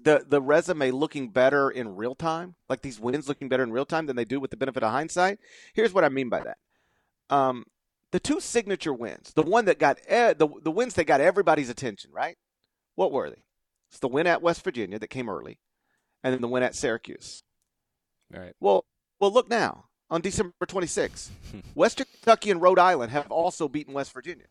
[0.00, 3.84] the the resume looking better in real time, like these wins looking better in real
[3.84, 5.40] time than they do with the benefit of hindsight.
[5.74, 6.58] Here's what I mean by that.
[7.28, 7.64] Um,
[8.12, 11.70] the two signature wins, the one that got e- the the wins that got everybody's
[11.70, 12.36] attention, right?
[12.94, 13.42] What were they?
[13.90, 15.58] It's the win at West Virginia that came early,
[16.22, 17.42] and then the win at Syracuse.
[18.32, 18.54] All right.
[18.60, 18.84] Well,
[19.18, 21.30] well, look now on December 26th,
[21.74, 24.46] Western Kentucky and Rhode Island have also beaten West Virginia.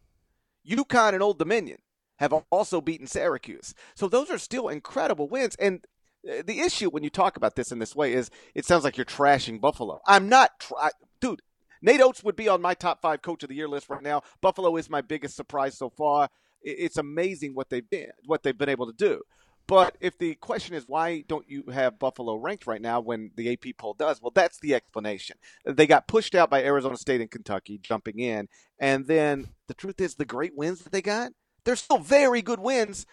[0.67, 1.79] UConn and Old Dominion
[2.17, 3.73] have also beaten Syracuse.
[3.95, 5.55] So those are still incredible wins.
[5.55, 5.85] And
[6.29, 8.97] uh, the issue when you talk about this in this way is it sounds like
[8.97, 10.01] you're trashing Buffalo.
[10.05, 10.91] I'm not, tra-
[11.21, 11.41] dude.
[11.81, 14.21] Nate Oats would be on my top five coach of the year list right now.
[14.41, 16.27] Buffalo is my biggest surprise so far.
[16.61, 19.21] It's amazing what they've been, what they've been able to do.
[19.65, 23.53] But if the question is why don't you have Buffalo ranked right now when the
[23.53, 25.37] AP poll does, well, that's the explanation.
[25.63, 30.01] They got pushed out by Arizona State and Kentucky jumping in, and then the truth
[30.01, 31.31] is the great wins that they got
[31.65, 33.05] they're still very good wins,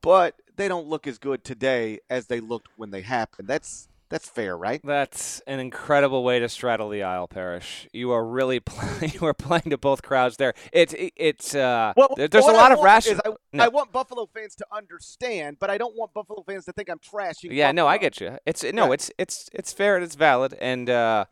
[0.00, 3.48] but they don't look as good today as they looked when they happened.
[3.48, 4.80] That's that's fair, right?
[4.84, 7.88] That's an incredible way to straddle the aisle, Parrish.
[7.92, 9.14] You are really playing.
[9.14, 10.54] You are playing to both crowds there.
[10.72, 13.20] It's it's uh, well, there's a lot of rational.
[13.24, 13.64] I, no.
[13.64, 16.98] I, want Buffalo fans to understand, but I don't want Buffalo fans to think I'm
[16.98, 17.50] trashing.
[17.50, 17.82] Yeah, Buffalo.
[17.82, 18.38] no, I get you.
[18.46, 21.24] It's no, it's it's it's fair and it's valid, and uh,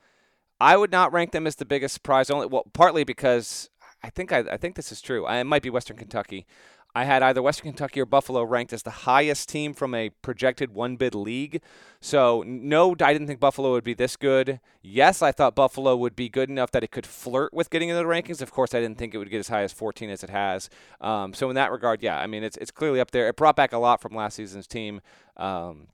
[0.58, 2.30] I would not rank them as the biggest surprise.
[2.30, 3.68] Only well, partly because
[4.02, 5.24] I think I, I think this is true.
[5.26, 6.46] I, it might be Western Kentucky.
[6.94, 10.74] I had either Western Kentucky or Buffalo ranked as the highest team from a projected
[10.74, 11.62] one bid league.
[12.00, 14.60] So, no, I didn't think Buffalo would be this good.
[14.82, 18.02] Yes, I thought Buffalo would be good enough that it could flirt with getting into
[18.02, 18.42] the rankings.
[18.42, 20.68] Of course, I didn't think it would get as high as 14 as it has.
[21.00, 23.28] Um, so, in that regard, yeah, I mean, it's, it's clearly up there.
[23.28, 25.00] It brought back a lot from last season's team.
[25.38, 25.88] Um,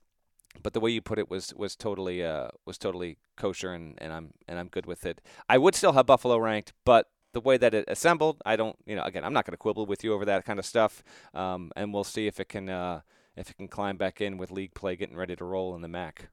[0.61, 4.11] but the way you put it was was totally uh, was totally kosher, and, and
[4.11, 5.21] I'm and I'm good with it.
[5.47, 8.95] I would still have Buffalo ranked, but the way that it assembled, I don't, you
[8.95, 11.71] know, again, I'm not going to quibble with you over that kind of stuff, um,
[11.75, 13.01] and we'll see if it can uh,
[13.35, 15.87] if it can climb back in with league play getting ready to roll in the
[15.87, 16.29] MAC.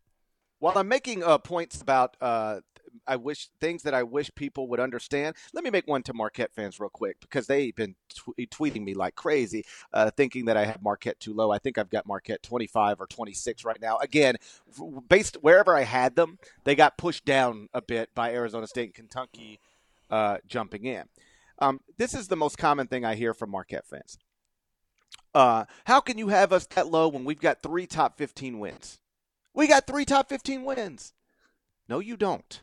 [0.59, 2.61] While I'm making uh, points about uh,
[3.07, 6.55] I wish things that I wish people would understand, let me make one to Marquette
[6.55, 7.95] fans real quick because they've been
[8.39, 11.51] tweeting me like crazy, uh, thinking that I have Marquette too low.
[11.51, 13.99] I think I've got Marquette 25 or 26 right now.
[13.99, 14.37] Again,
[15.09, 18.95] based wherever I had them, they got pushed down a bit by Arizona State and
[18.95, 19.61] Kentucky
[20.11, 21.05] uh, jumping in.
[21.59, 24.19] Um, this is the most common thing I hear from Marquette fans.
[25.35, 29.01] Uh, how can you have us that low when we've got three top 15 wins?
[29.55, 31.13] We got three top 15 wins.
[31.89, 32.63] No, you don't.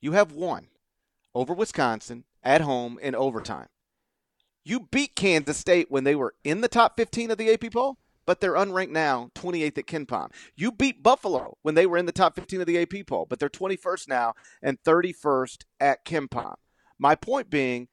[0.00, 0.68] You have one
[1.34, 3.68] over Wisconsin at home in overtime.
[4.64, 7.98] You beat Kansas State when they were in the top 15 of the AP poll,
[8.26, 10.30] but they're unranked now, 28th at KenPom.
[10.54, 13.38] You beat Buffalo when they were in the top 15 of the AP poll, but
[13.38, 16.54] they're 21st now and 31st at KenPom.
[16.98, 17.88] My point being,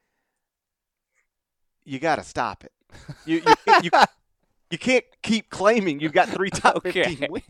[1.84, 2.72] you got to stop it.
[3.24, 3.90] You, you, you,
[4.70, 7.04] you, can't keep claiming you've got three top okay.
[7.04, 7.44] 15 wins.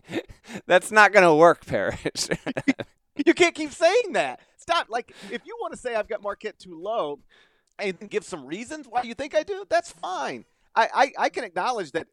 [0.67, 2.29] That's not going to work, Parrish.
[3.27, 4.41] you can't keep saying that.
[4.59, 4.89] Stop.
[4.91, 7.21] Like, if you want to say I've got Marquette too low,
[7.79, 10.45] and give some reasons why you think I do, that's fine.
[10.75, 12.07] I, I, I can acknowledge that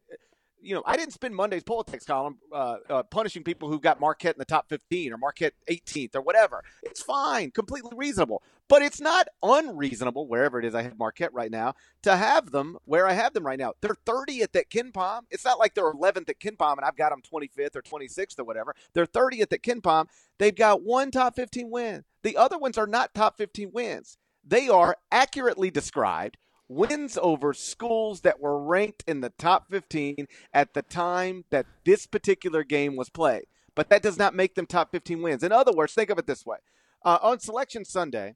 [0.60, 4.00] you know, I didn't spend Monday's Poll Attacks column uh, uh, punishing people who got
[4.00, 6.62] Marquette in the top 15 or Marquette 18th or whatever.
[6.82, 8.42] It's fine, completely reasonable.
[8.68, 12.76] But it's not unreasonable, wherever it is I have Marquette right now, to have them
[12.84, 13.72] where I have them right now.
[13.80, 15.22] They're 30th at KenPom.
[15.30, 18.44] It's not like they're 11th at KenPom and I've got them 25th or 26th or
[18.44, 18.74] whatever.
[18.92, 20.06] They're 30th at KenPom.
[20.38, 22.04] They've got one top 15 win.
[22.22, 24.18] The other ones are not top 15 wins.
[24.44, 26.36] They are accurately described
[26.68, 32.06] wins over schools that were ranked in the top 15 at the time that this
[32.06, 33.44] particular game was played.
[33.74, 35.42] But that does not make them top 15 wins.
[35.42, 36.58] In other words, think of it this way
[37.04, 38.34] uh, on Selection Sunday,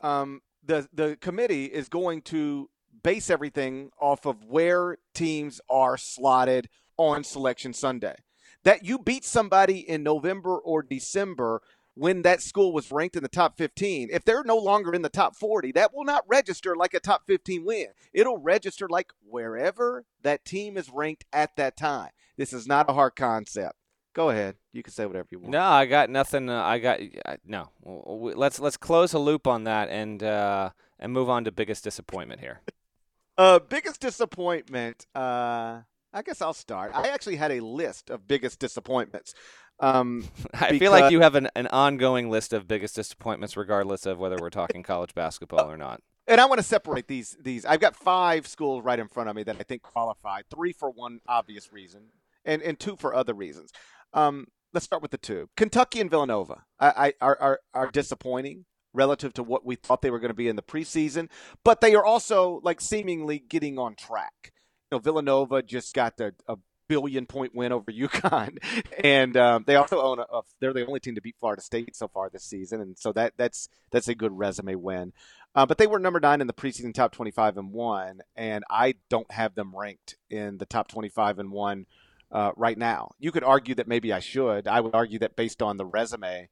[0.00, 2.68] um, the, the committee is going to
[3.02, 8.16] base everything off of where teams are slotted on Selection Sunday.
[8.64, 11.62] That you beat somebody in November or December
[11.98, 15.08] when that school was ranked in the top 15, if they're no longer in the
[15.08, 17.86] top 40, that will not register like a top 15 win.
[18.12, 22.10] It'll register like wherever that team is ranked at that time.
[22.36, 23.74] This is not a hard concept.
[24.14, 24.54] Go ahead.
[24.72, 25.50] You can say whatever you want.
[25.50, 26.48] No, I got nothing.
[26.48, 27.70] Uh, I got uh, no.
[27.84, 32.40] Let's let's close a loop on that and uh, and move on to biggest disappointment
[32.40, 32.60] here.
[33.38, 35.06] uh, biggest disappointment.
[35.14, 35.82] Uh,
[36.12, 36.92] I guess I'll start.
[36.94, 39.34] I actually had a list of biggest disappointments.
[39.80, 40.78] Um, I because...
[40.78, 44.50] feel like you have an, an ongoing list of biggest disappointments, regardless of whether we're
[44.50, 46.02] talking college basketball or not.
[46.30, 47.38] And I want to separate these.
[47.40, 50.42] These I've got five schools right in front of me that I think qualify.
[50.54, 52.10] Three for one obvious reason,
[52.44, 53.72] and and two for other reasons.
[54.12, 55.48] Um, let's start with the two.
[55.56, 60.10] Kentucky and Villanova I, I, are, are are disappointing relative to what we thought they
[60.10, 61.30] were going to be in the preseason,
[61.64, 64.52] but they are also like seemingly getting on track.
[64.90, 66.56] You know, Villanova just got a, a
[66.88, 68.58] billion point win over UConn,
[69.02, 71.94] and um, they also own a, a, They're the only team to beat Florida State
[71.94, 75.12] so far this season, and so that that's that's a good resume win.
[75.54, 78.94] Uh, but they were number nine in the preseason top twenty-five and one, and I
[79.08, 81.86] don't have them ranked in the top twenty-five and one
[82.30, 83.12] uh, right now.
[83.18, 84.68] You could argue that maybe I should.
[84.68, 86.48] I would argue that based on the resume,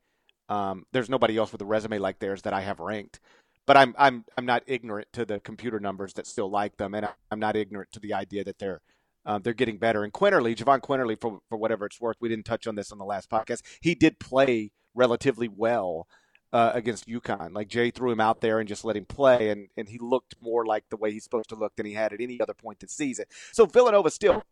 [0.49, 3.21] um, there's nobody else with a resume like theirs that I have ranked.
[3.67, 7.09] But I'm I'm I'm not ignorant to the computer numbers that still like them, and
[7.31, 8.81] I'm not ignorant to the idea that they're
[9.27, 10.05] um, they're getting better.
[10.05, 12.99] And Quinerly, Jahvon Quinerly, for, for whatever it's worth, we didn't touch on this on
[12.99, 13.63] the last podcast.
[13.81, 16.07] He did play relatively well
[16.53, 17.53] uh, against UConn.
[17.53, 20.37] Like Jay threw him out there and just let him play, and, and he looked
[20.41, 22.79] more like the way he's supposed to look than he had at any other point
[22.79, 23.27] this season.
[23.53, 24.45] So Villanova still,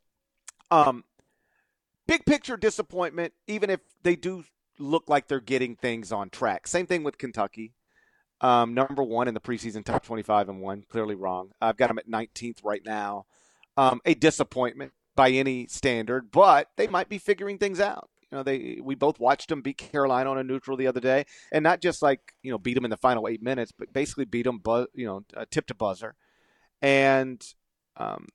[0.73, 1.05] um,
[2.09, 4.45] big picture disappointment, even if they do
[4.81, 6.67] look like they're getting things on track.
[6.67, 7.73] Same thing with Kentucky.
[8.41, 10.83] Um, number one in the preseason top 25 and one.
[10.91, 11.53] Clearly wrong.
[11.61, 13.27] I've got them at 19th right now
[13.77, 18.09] um, a disappointment by any standard, but they might be figuring things out.
[18.31, 21.25] You know, they we both watched them beat Carolina on a neutral the other day,
[21.53, 24.25] and not just like you know beat them in the final eight minutes, but basically
[24.25, 26.17] beat them, bu- you know, uh, tip to buzzer,
[26.83, 27.45] and
[27.97, 28.27] um,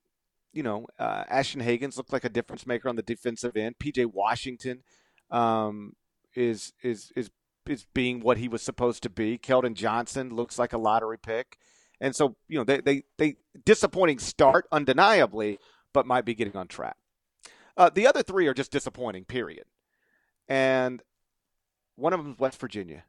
[0.53, 3.75] you know, uh, Ashton Hagans looked like a difference maker on the defensive end.
[3.79, 4.83] PJ Washington
[5.29, 5.93] um,
[6.35, 7.29] is is is
[7.67, 9.37] is being what he was supposed to be.
[9.37, 11.57] Keldon Johnson looks like a lottery pick.
[12.01, 13.35] And so, you know, they, they, they
[13.65, 15.59] disappointing start undeniably,
[15.93, 16.95] but might be getting on track.
[17.75, 19.65] Uh, the other three are just disappointing, period.
[20.47, 21.01] And
[21.95, 23.03] one of them is West Virginia.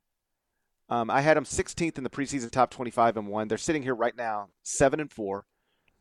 [0.88, 3.46] Um, I had them 16th in the preseason top 25 and one.
[3.48, 5.46] They're sitting here right now, seven and four.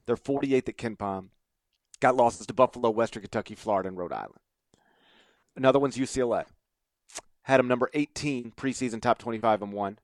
[0.07, 1.27] They're 48th at KenPom.
[1.99, 4.39] Got losses to Buffalo, Western Kentucky, Florida, and Rhode Island.
[5.55, 6.45] Another one's UCLA.
[7.43, 9.99] Had them number 18 preseason top 25 and one.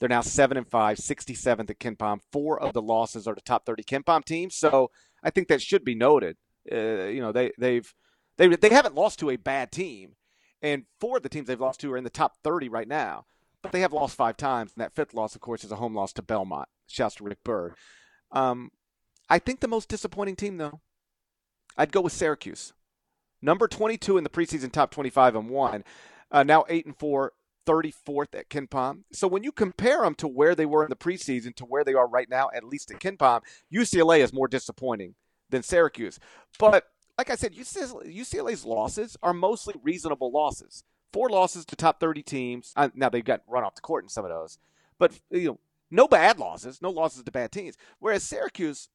[0.00, 2.20] They're now seven and five, 67th at KenPom.
[2.32, 4.90] Four of the losses are to top 30 KenPom teams, so
[5.22, 6.36] I think that should be noted.
[6.70, 7.92] Uh, you know, they they've
[8.38, 10.16] they they haven't lost to a bad team,
[10.62, 13.26] and four of the teams they've lost to are in the top 30 right now.
[13.62, 15.94] But they have lost five times, and that fifth loss, of course, is a home
[15.94, 16.68] loss to Belmont.
[16.86, 17.74] Shouts to Rick Byrd.
[18.32, 18.70] Um,
[19.28, 20.80] I think the most disappointing team, though,
[21.76, 22.72] I'd go with Syracuse.
[23.42, 25.84] Number 22 in the preseason top 25 and one.
[26.30, 27.32] Uh, now 8 and 4,
[27.66, 29.02] 34th at KenPom.
[29.12, 31.94] So when you compare them to where they were in the preseason to where they
[31.94, 33.42] are right now, at least at KenPom,
[33.72, 35.14] UCLA is more disappointing
[35.50, 36.18] than Syracuse.
[36.58, 36.86] But
[37.18, 40.84] like I said, UCLA's losses are mostly reasonable losses.
[41.12, 42.72] Four losses to top 30 teams.
[42.76, 44.58] Uh, now they've got run off the court in some of those,
[44.98, 45.58] but you know,
[45.90, 47.76] no bad losses, no losses to bad teams.
[47.98, 48.88] Whereas Syracuse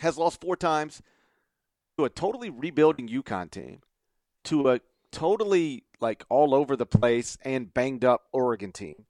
[0.00, 1.02] has lost four times
[1.98, 3.80] to a totally rebuilding UConn team,
[4.44, 4.80] to a
[5.16, 9.06] totally like all over the place and banged up Oregon team,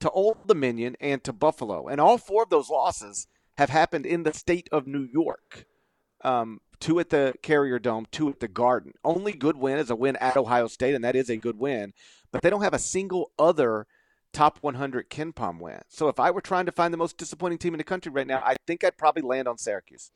[0.00, 4.24] to Old Dominion and to Buffalo, and all four of those losses have happened in
[4.24, 5.66] the state of New York.
[6.24, 8.94] Um, two at the Carrier Dome, two at the Garden.
[9.04, 11.92] Only good win is a win at Ohio State, and that is a good win.
[12.32, 13.86] But they don't have a single other
[14.32, 15.82] top 100 KenPom win.
[15.88, 18.26] So if I were trying to find the most disappointing team in the country right
[18.26, 20.10] now, I think I'd probably land on Syracuse.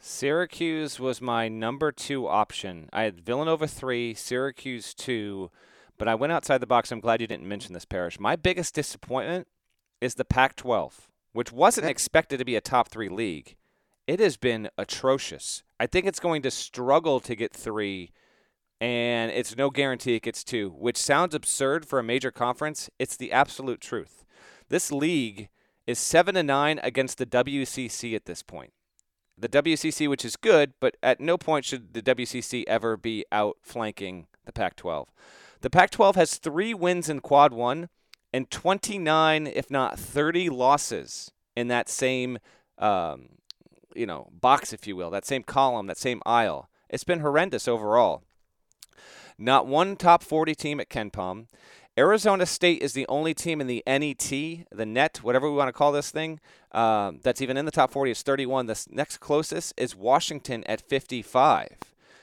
[0.00, 2.88] Syracuse was my number two option.
[2.92, 5.50] I had Villanova three, Syracuse two,
[5.98, 6.90] but I went outside the box.
[6.90, 8.18] I'm glad you didn't mention this, Parrish.
[8.18, 9.46] My biggest disappointment
[10.00, 11.90] is the Pac 12, which wasn't eh.
[11.90, 13.56] expected to be a top three league
[14.10, 15.62] it has been atrocious.
[15.78, 18.10] I think it's going to struggle to get three,
[18.80, 22.90] and it's no guarantee it gets two, which sounds absurd for a major conference.
[22.98, 24.24] It's the absolute truth.
[24.68, 25.48] This league
[25.86, 28.72] is seven to nine against the WCC at this point.
[29.40, 34.26] The WCC, which is good, but at no point should the WCC ever be outflanking
[34.44, 35.08] the Pac 12.
[35.62, 37.88] The Pac 12 has three wins in quad one
[38.32, 42.38] and 29, if not 30 losses in that same
[42.78, 43.30] um,
[43.94, 46.68] you know box, if you will, that same column, that same aisle.
[46.88, 48.22] It's been horrendous overall.
[49.38, 51.46] Not one top 40 team at KenPom.
[52.00, 54.30] Arizona State is the only team in the NET,
[54.72, 56.40] the net, whatever we want to call this thing,
[56.72, 58.64] um, that's even in the top 40 is 31.
[58.64, 61.68] The next closest is Washington at 55.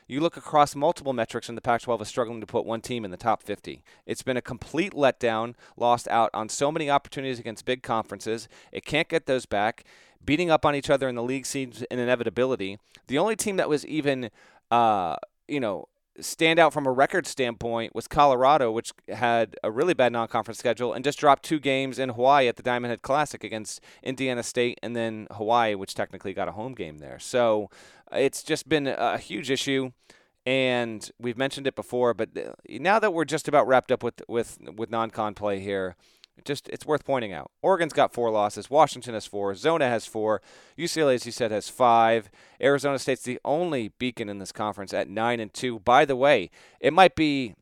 [0.08, 3.06] You look across multiple metrics, and the Pac 12 is struggling to put one team
[3.06, 3.84] in the top 50.
[4.08, 8.48] It's been a complete letdown, lost out on so many opportunities against big conferences.
[8.72, 9.84] It can't get those back
[10.26, 12.80] beating up on each other in the league seems an inevitability.
[13.06, 14.32] The only team that was even,
[14.72, 15.18] uh,
[15.48, 15.88] you know,
[16.20, 20.94] stand out from a record standpoint was Colorado, which had a really bad non-conference schedule
[20.94, 24.80] and just dropped two games in Hawaii at the Diamond Head Classic against Indiana State
[24.82, 27.20] and then Hawaii, which technically got a home game there.
[27.20, 27.70] So
[28.12, 29.92] it's just been a huge issue.
[30.46, 34.22] And we've mentioned it before, but uh, now that we're just about wrapped up with
[34.30, 35.98] with with non-con play here,
[36.46, 37.52] just it's worth pointing out.
[37.62, 38.70] Oregon's got four losses.
[38.70, 39.56] Washington has four.
[39.56, 40.42] Zona has four.
[40.78, 42.30] UCLA, as you said, has five.
[42.62, 45.80] Arizona State's the only beacon in this conference at nine and two.
[45.80, 47.56] By the way, it might be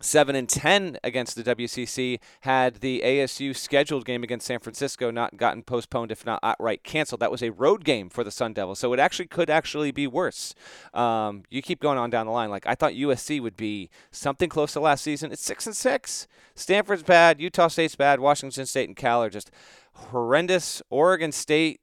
[0.00, 5.36] 7 and 10 against the WCC had the ASU scheduled game against San Francisco not
[5.36, 7.20] gotten postponed if not outright canceled.
[7.20, 10.06] That was a road game for the Sun Devils so it actually could actually be
[10.06, 10.54] worse.
[10.92, 12.50] Um, you keep going on down the line.
[12.50, 15.32] Like I thought USC would be something close to last season.
[15.32, 16.26] It's 6 and 6
[16.56, 17.40] Stanford's bad.
[17.40, 18.18] Utah State's bad.
[18.18, 19.50] Washington State and Cal are just
[19.92, 20.82] horrendous.
[20.90, 21.80] Oregon State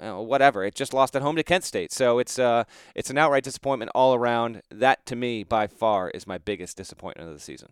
[0.00, 0.64] whatever.
[0.64, 2.64] It just lost at home to Kent State, so it's uh,
[2.94, 4.62] it's an outright disappointment all around.
[4.70, 7.70] That to me, by far, is my biggest disappointment of the season.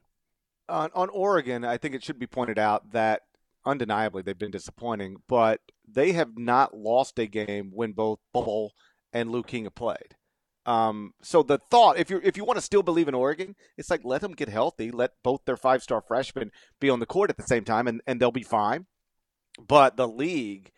[0.69, 3.23] On, on Oregon, I think it should be pointed out that
[3.67, 8.73] undeniably they've been disappointing, but they have not lost a game when both Bol
[9.13, 10.17] and Louis King have played.
[10.67, 13.91] Um, so the thought, if you if you want to still believe in Oregon, it's
[13.91, 17.31] like let them get healthy, let both their five star freshmen be on the court
[17.31, 18.87] at the same time, and, and they'll be fine.
[19.67, 20.73] But the league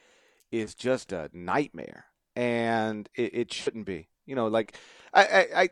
[0.51, 4.09] is just a nightmare, and it, it shouldn't be.
[4.24, 4.76] You know, like
[5.12, 5.68] I, I, I,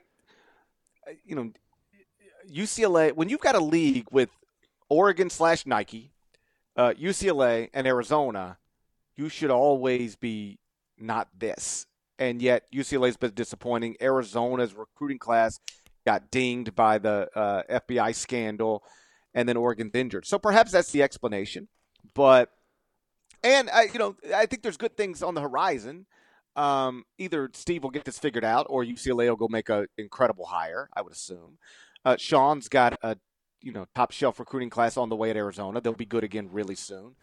[1.24, 1.52] you know,
[2.50, 4.30] UCLA when you've got a league with
[4.88, 6.12] Oregon slash Nike,
[6.76, 8.58] uh, UCLA and Arizona,
[9.16, 10.58] you should always be
[10.98, 11.86] not this.
[12.18, 13.96] And yet UCLA's been disappointing.
[14.00, 15.58] Arizona's recruiting class
[16.06, 18.84] got dinged by the uh, FBI scandal,
[19.34, 20.26] and then Oregon's injured.
[20.26, 21.68] So perhaps that's the explanation.
[22.14, 22.50] But
[23.44, 26.06] and I, you know, I think there's good things on the horizon.
[26.56, 30.46] Um, either Steve will get this figured out, or UCLA will go make an incredible
[30.46, 30.88] hire.
[30.96, 31.58] I would assume.
[32.04, 33.16] Uh, Sean's got a
[33.60, 35.80] you know top shelf recruiting class on the way at Arizona.
[35.80, 37.16] They'll be good again really soon.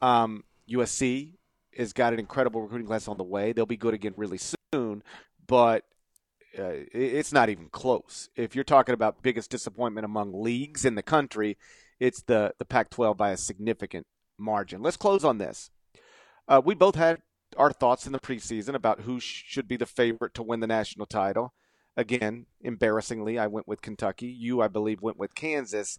[0.00, 1.34] Um, USC
[1.76, 3.52] has got an incredible recruiting class on the way.
[3.52, 4.38] They'll be good again really
[4.72, 5.02] soon,
[5.46, 5.84] but
[6.58, 8.30] uh, it's not even close.
[8.36, 11.58] If you're talking about biggest disappointment among leagues in the country,
[12.00, 14.06] it's the the Pac-12 by a significant
[14.38, 14.82] margin.
[14.82, 15.70] Let's close on this.
[16.46, 17.20] Uh, we both had
[17.56, 20.66] our thoughts in the preseason about who sh- should be the favorite to win the
[20.66, 21.52] national title.
[21.96, 24.26] Again, embarrassingly, I went with Kentucky.
[24.26, 25.98] You, I believe, went with Kansas.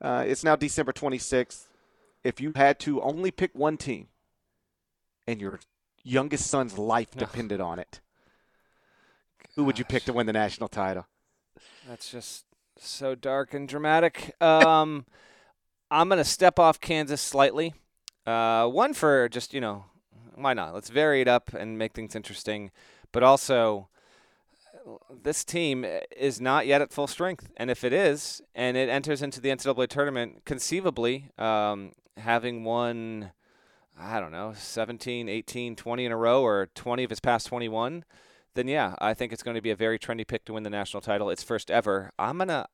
[0.00, 1.68] Uh, it's now December 26th.
[2.22, 4.08] If you had to only pick one team
[5.26, 5.60] and your
[6.04, 8.00] youngest son's life depended on it,
[9.56, 11.06] who would you pick to win the national title?
[11.88, 12.44] That's just
[12.78, 14.34] so dark and dramatic.
[14.40, 15.06] Um,
[15.92, 17.74] I'm going to step off Kansas slightly.
[18.26, 19.84] Uh, one for just, you know,
[20.34, 20.72] why not?
[20.72, 22.70] Let's vary it up and make things interesting.
[23.12, 23.88] but also
[25.22, 25.84] this team
[26.16, 27.50] is not yet at full strength.
[27.58, 33.32] And if it is, and it enters into the NCAA tournament, conceivably um, having won,
[33.98, 38.04] I don't know, 17, 18, 20 in a row, or 20 of its past 21,
[38.54, 40.70] then yeah, I think it's going to be a very trendy pick to win the
[40.70, 41.28] national title.
[41.28, 42.12] Its first ever.
[42.18, 42.66] I'm gonna.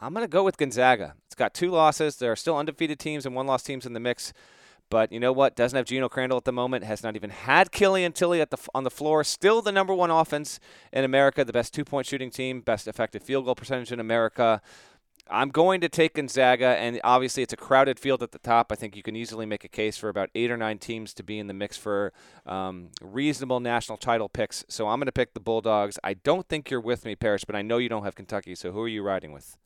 [0.00, 1.14] I'm going to go with Gonzaga.
[1.26, 2.16] It's got two losses.
[2.16, 4.32] There are still undefeated teams and one loss teams in the mix.
[4.90, 5.56] But you know what?
[5.56, 6.84] Doesn't have Geno Crandall at the moment.
[6.84, 9.24] Has not even had Killian Tillie at the on the floor.
[9.24, 10.60] Still the number one offense
[10.92, 11.44] in America.
[11.44, 12.60] The best two point shooting team.
[12.60, 14.60] Best effective field goal percentage in America.
[15.30, 18.70] I'm going to take Gonzaga, and obviously it's a crowded field at the top.
[18.70, 21.22] I think you can easily make a case for about eight or nine teams to
[21.22, 22.12] be in the mix for
[22.44, 24.66] um, reasonable national title picks.
[24.68, 25.98] So I'm going to pick the Bulldogs.
[26.04, 28.54] I don't think you're with me, Parrish, but I know you don't have Kentucky.
[28.54, 29.56] So who are you riding with?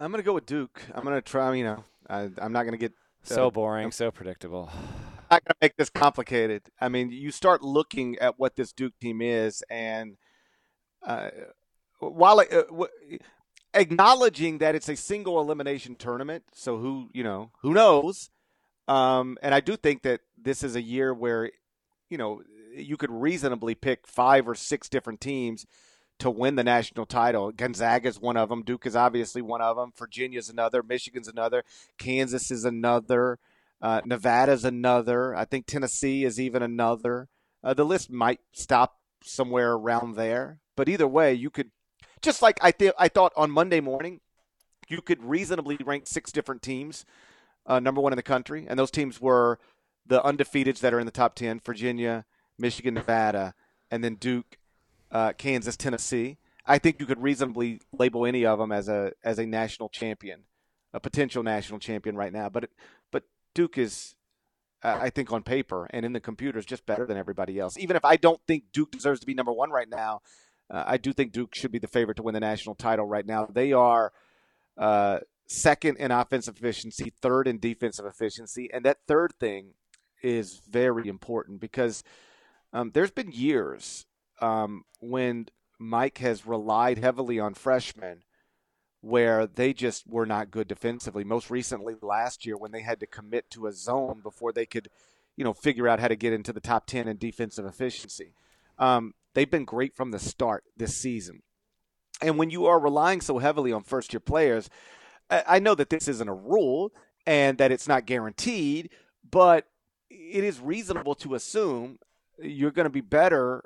[0.00, 0.82] I'm going to go with Duke.
[0.94, 1.54] I'm going to try.
[1.54, 2.92] You know, I, am not going to get
[3.24, 4.70] so boring, I'm, so predictable.
[4.72, 4.80] I'm
[5.30, 6.62] not going to make this complicated.
[6.80, 10.16] I mean, you start looking at what this Duke team is, and
[11.04, 11.30] uh,
[11.98, 13.18] while uh, w-
[13.74, 18.30] acknowledging that it's a single elimination tournament, so who you know who knows,
[18.86, 21.50] um, and I do think that this is a year where
[22.08, 22.42] you know
[22.72, 25.66] you could reasonably pick five or six different teams
[26.18, 27.52] to win the national title.
[27.52, 28.62] Gonzaga is one of them.
[28.62, 29.92] Duke is obviously one of them.
[29.96, 30.82] Virginia's another.
[30.82, 31.64] Michigan's another.
[31.98, 33.38] Kansas is another.
[33.80, 35.34] Uh, Nevada's another.
[35.34, 37.28] I think Tennessee is even another.
[37.62, 40.58] Uh, the list might stop somewhere around there.
[40.76, 41.70] But either way, you could
[42.22, 44.20] just like I th- I thought on Monday morning,
[44.88, 47.04] you could reasonably rank six different teams
[47.66, 49.58] uh, number one in the country, and those teams were
[50.06, 52.24] the undefeateds that are in the top ten: Virginia,
[52.58, 53.54] Michigan, Nevada,
[53.90, 54.58] and then Duke
[55.10, 56.38] uh, Kansas, Tennessee.
[56.66, 60.42] I think you could reasonably label any of them as a as a national champion,
[60.92, 62.48] a potential national champion right now.
[62.48, 62.70] But
[63.10, 64.16] but Duke is,
[64.82, 67.78] uh, I think, on paper and in the computer is just better than everybody else.
[67.78, 70.20] Even if I don't think Duke deserves to be number one right now,
[70.70, 73.26] uh, I do think Duke should be the favorite to win the national title right
[73.26, 73.46] now.
[73.46, 74.12] They are
[74.76, 79.72] uh, second in offensive efficiency, third in defensive efficiency, and that third thing
[80.22, 82.04] is very important because
[82.72, 84.04] um, there's been years
[84.40, 88.22] um, when Mike has relied heavily on freshmen
[89.00, 91.24] where they just were not good defensively.
[91.24, 94.88] Most recently last year when they had to commit to a zone before they could,
[95.36, 98.34] you know, figure out how to get into the top 10 in defensive efficiency.
[98.78, 101.42] Um, they've been great from the start this season.
[102.20, 104.68] And when you are relying so heavily on first year players,
[105.30, 106.92] I know that this isn't a rule
[107.26, 108.90] and that it's not guaranteed,
[109.30, 109.66] but
[110.10, 111.98] it is reasonable to assume
[112.40, 113.64] you're going to be better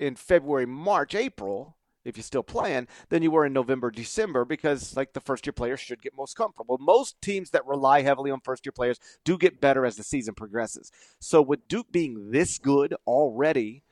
[0.00, 4.96] in February, March, April, if you're still playing, than you were in November, December, because
[4.96, 6.78] like the first year players should get most comfortable.
[6.80, 10.34] Most teams that rely heavily on first year players do get better as the season
[10.34, 10.90] progresses.
[11.20, 13.84] So with Duke being this good already,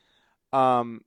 [0.52, 1.02] um,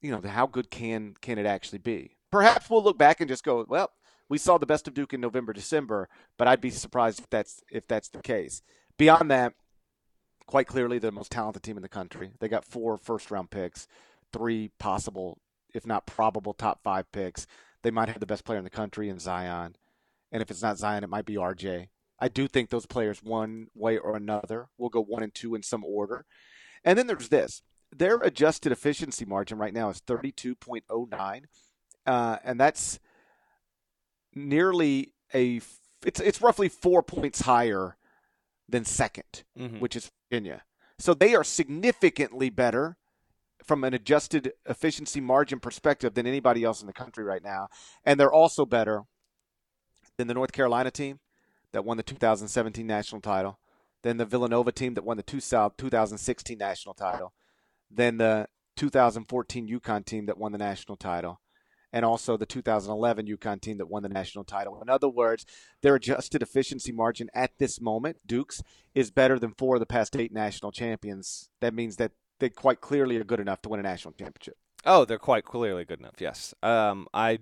[0.00, 2.16] you know, how good can can it actually be?
[2.30, 3.90] Perhaps we'll look back and just go, well,
[4.28, 7.62] we saw the best of Duke in November, December, but I'd be surprised if that's
[7.70, 8.62] if that's the case.
[8.96, 9.54] Beyond that,
[10.46, 12.30] quite clearly the most talented team in the country.
[12.38, 13.88] They got four first round picks
[14.34, 15.38] three possible,
[15.72, 17.46] if not probable, top five picks.
[17.82, 19.76] They might have the best player in the country in Zion.
[20.32, 21.88] And if it's not Zion, it might be RJ.
[22.18, 25.62] I do think those players, one way or another, will go one and two in
[25.62, 26.24] some order.
[26.84, 27.62] And then there's this
[27.96, 31.42] their adjusted efficiency margin right now is 32.09.
[32.06, 32.98] Uh, and that's
[34.34, 35.60] nearly a,
[36.04, 37.96] it's, it's roughly four points higher
[38.68, 39.78] than 2nd mm-hmm.
[39.78, 40.62] which is Virginia.
[40.98, 42.96] So they are significantly better
[43.64, 47.68] from an adjusted efficiency margin perspective than anybody else in the country right now.
[48.04, 49.04] And they're also better
[50.16, 51.20] than the North Carolina team
[51.72, 53.58] that won the 2017 national title,
[54.02, 57.32] than the Villanova team that won the two 2016 national title,
[57.90, 61.40] than the 2014 UConn team that won the national title,
[61.92, 64.80] and also the 2011 UConn team that won the national title.
[64.82, 65.46] In other words,
[65.80, 68.62] their adjusted efficiency margin at this moment, Duke's,
[68.94, 71.50] is better than four of the past eight national champions.
[71.60, 74.56] That means that they quite clearly are good enough to win a national championship.
[74.84, 76.20] Oh, they're quite clearly good enough.
[76.20, 76.54] Yes.
[76.62, 77.38] Um, I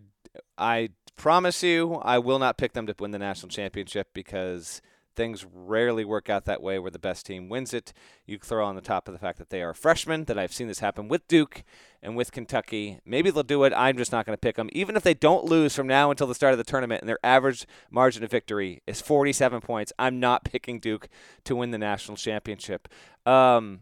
[0.56, 4.80] I promise you, I will not pick them to win the national championship because
[5.14, 7.92] things rarely work out that way where the best team wins it.
[8.26, 10.68] You throw on the top of the fact that they are freshmen, that I've seen
[10.68, 11.64] this happen with Duke
[12.02, 12.98] and with Kentucky.
[13.04, 13.72] Maybe they'll do it.
[13.76, 14.70] I'm just not going to pick them.
[14.72, 17.18] Even if they don't lose from now until the start of the tournament and their
[17.22, 21.08] average margin of victory is 47 points, I'm not picking Duke
[21.44, 22.88] to win the national championship.
[23.26, 23.80] Um,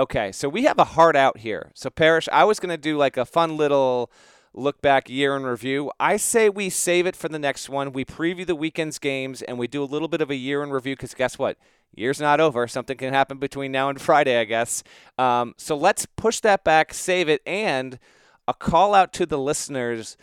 [0.00, 1.72] Okay, so we have a heart out here.
[1.74, 4.10] So, Parrish, I was to do like a fun little
[4.54, 5.92] look back year in review.
[6.00, 7.92] I say we save it for the next one.
[7.92, 10.70] We preview the weekend's games and we do a little bit of a year in
[10.70, 11.58] review because guess what?
[11.94, 12.66] year's not over.
[12.66, 14.82] Something can happen between now and Friday, I guess.
[15.18, 17.98] Um, so let's push that back, save it, and
[18.48, 20.16] a call out to the listeners.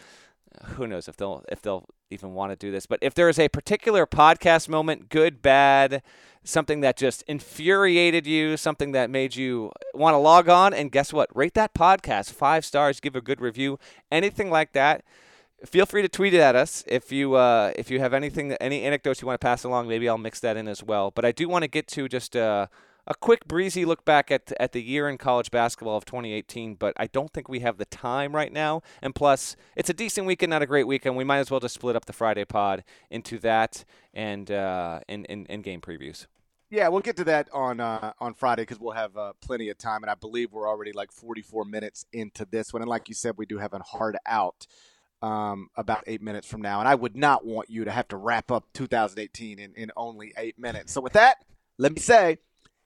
[0.63, 3.37] Who knows if they'll if they'll even want to do this, but if there is
[3.37, 6.01] a particular podcast moment, good, bad,
[6.47, 11.13] something that just infuriated you, something that made you want to log on, and guess
[11.13, 11.35] what?
[11.35, 13.79] Rate that podcast five stars, give a good review,
[14.11, 15.03] anything like that
[15.65, 18.83] feel free to tweet it at us if you uh, if you have anything any
[18.83, 19.87] anecdotes you want to pass along.
[19.87, 21.11] Maybe I'll mix that in as well.
[21.11, 22.67] But I do want to get to just uh,
[23.05, 26.75] a quick breezy look back at at the year in college basketball of 2018.
[26.75, 28.81] But I don't think we have the time right now.
[29.01, 31.15] And plus, it's a decent weekend, not a great weekend.
[31.15, 33.83] We might as well just split up the Friday pod into that
[34.13, 36.27] and uh, and, and, and game previews.
[36.69, 39.77] Yeah, we'll get to that on uh, on Friday because we'll have uh, plenty of
[39.77, 42.81] time, and I believe we're already like 44 minutes into this one.
[42.81, 44.67] And like you said, we do have a hard out
[45.21, 46.79] um, about eight minutes from now.
[46.79, 50.33] And I would not want you to have to wrap up 2018 in, in only
[50.37, 50.93] eight minutes.
[50.93, 51.37] So, with that,
[51.77, 52.37] let me say,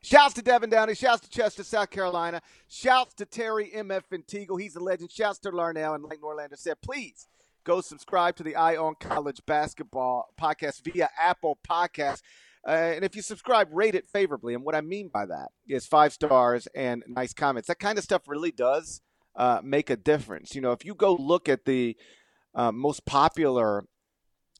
[0.01, 4.11] shouts to Devin Downey, shouts to Chester, South Carolina, shouts to Terry M.F.
[4.11, 4.57] Integral.
[4.57, 5.11] He's a legend.
[5.11, 5.95] Shouts to Larnell.
[5.95, 7.27] And like Norlander said, please
[7.63, 12.21] go subscribe to the Eye on College Basketball podcast via Apple Podcast.
[12.67, 14.53] Uh, and if you subscribe, rate it favorably.
[14.53, 17.67] And what I mean by that is five stars and nice comments.
[17.67, 19.01] That kind of stuff really does
[19.35, 20.53] uh, make a difference.
[20.53, 21.97] You know, if you go look at the
[22.53, 23.85] uh, most popular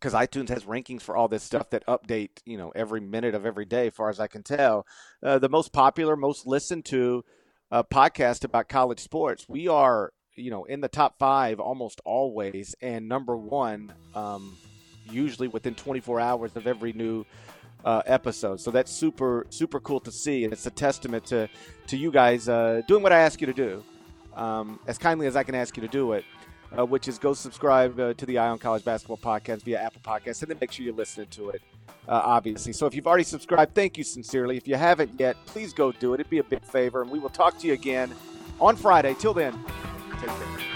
[0.02, 3.45] because iTunes has rankings for all this stuff that update, you know, every minute of
[3.45, 4.84] every day, far as I can tell.
[5.22, 7.24] Uh, the most popular, most listened to
[7.72, 9.45] uh, podcast about college sports.
[9.47, 14.58] We are, you know, in the top five almost always, and number one, um,
[15.08, 17.24] usually within 24 hours of every new
[17.86, 18.57] uh.
[18.57, 21.49] So that's super, super cool to see, and it's a testament to
[21.88, 23.84] to you guys uh, doing what I ask you to do,
[24.36, 26.25] um, as kindly as I can ask you to do it
[26.77, 30.01] uh, which is go subscribe uh, to the Eye on College Basketball Podcast via Apple
[30.03, 31.61] Podcasts, and then make sure you're listening to it,
[32.07, 32.73] uh, obviously.
[32.73, 34.57] So if you've already subscribed, thank you sincerely.
[34.57, 36.19] If you haven't yet, please go do it.
[36.19, 38.13] It'd be a big favor, and we will talk to you again
[38.59, 39.15] on Friday.
[39.19, 39.53] Till then,
[40.19, 40.70] take care.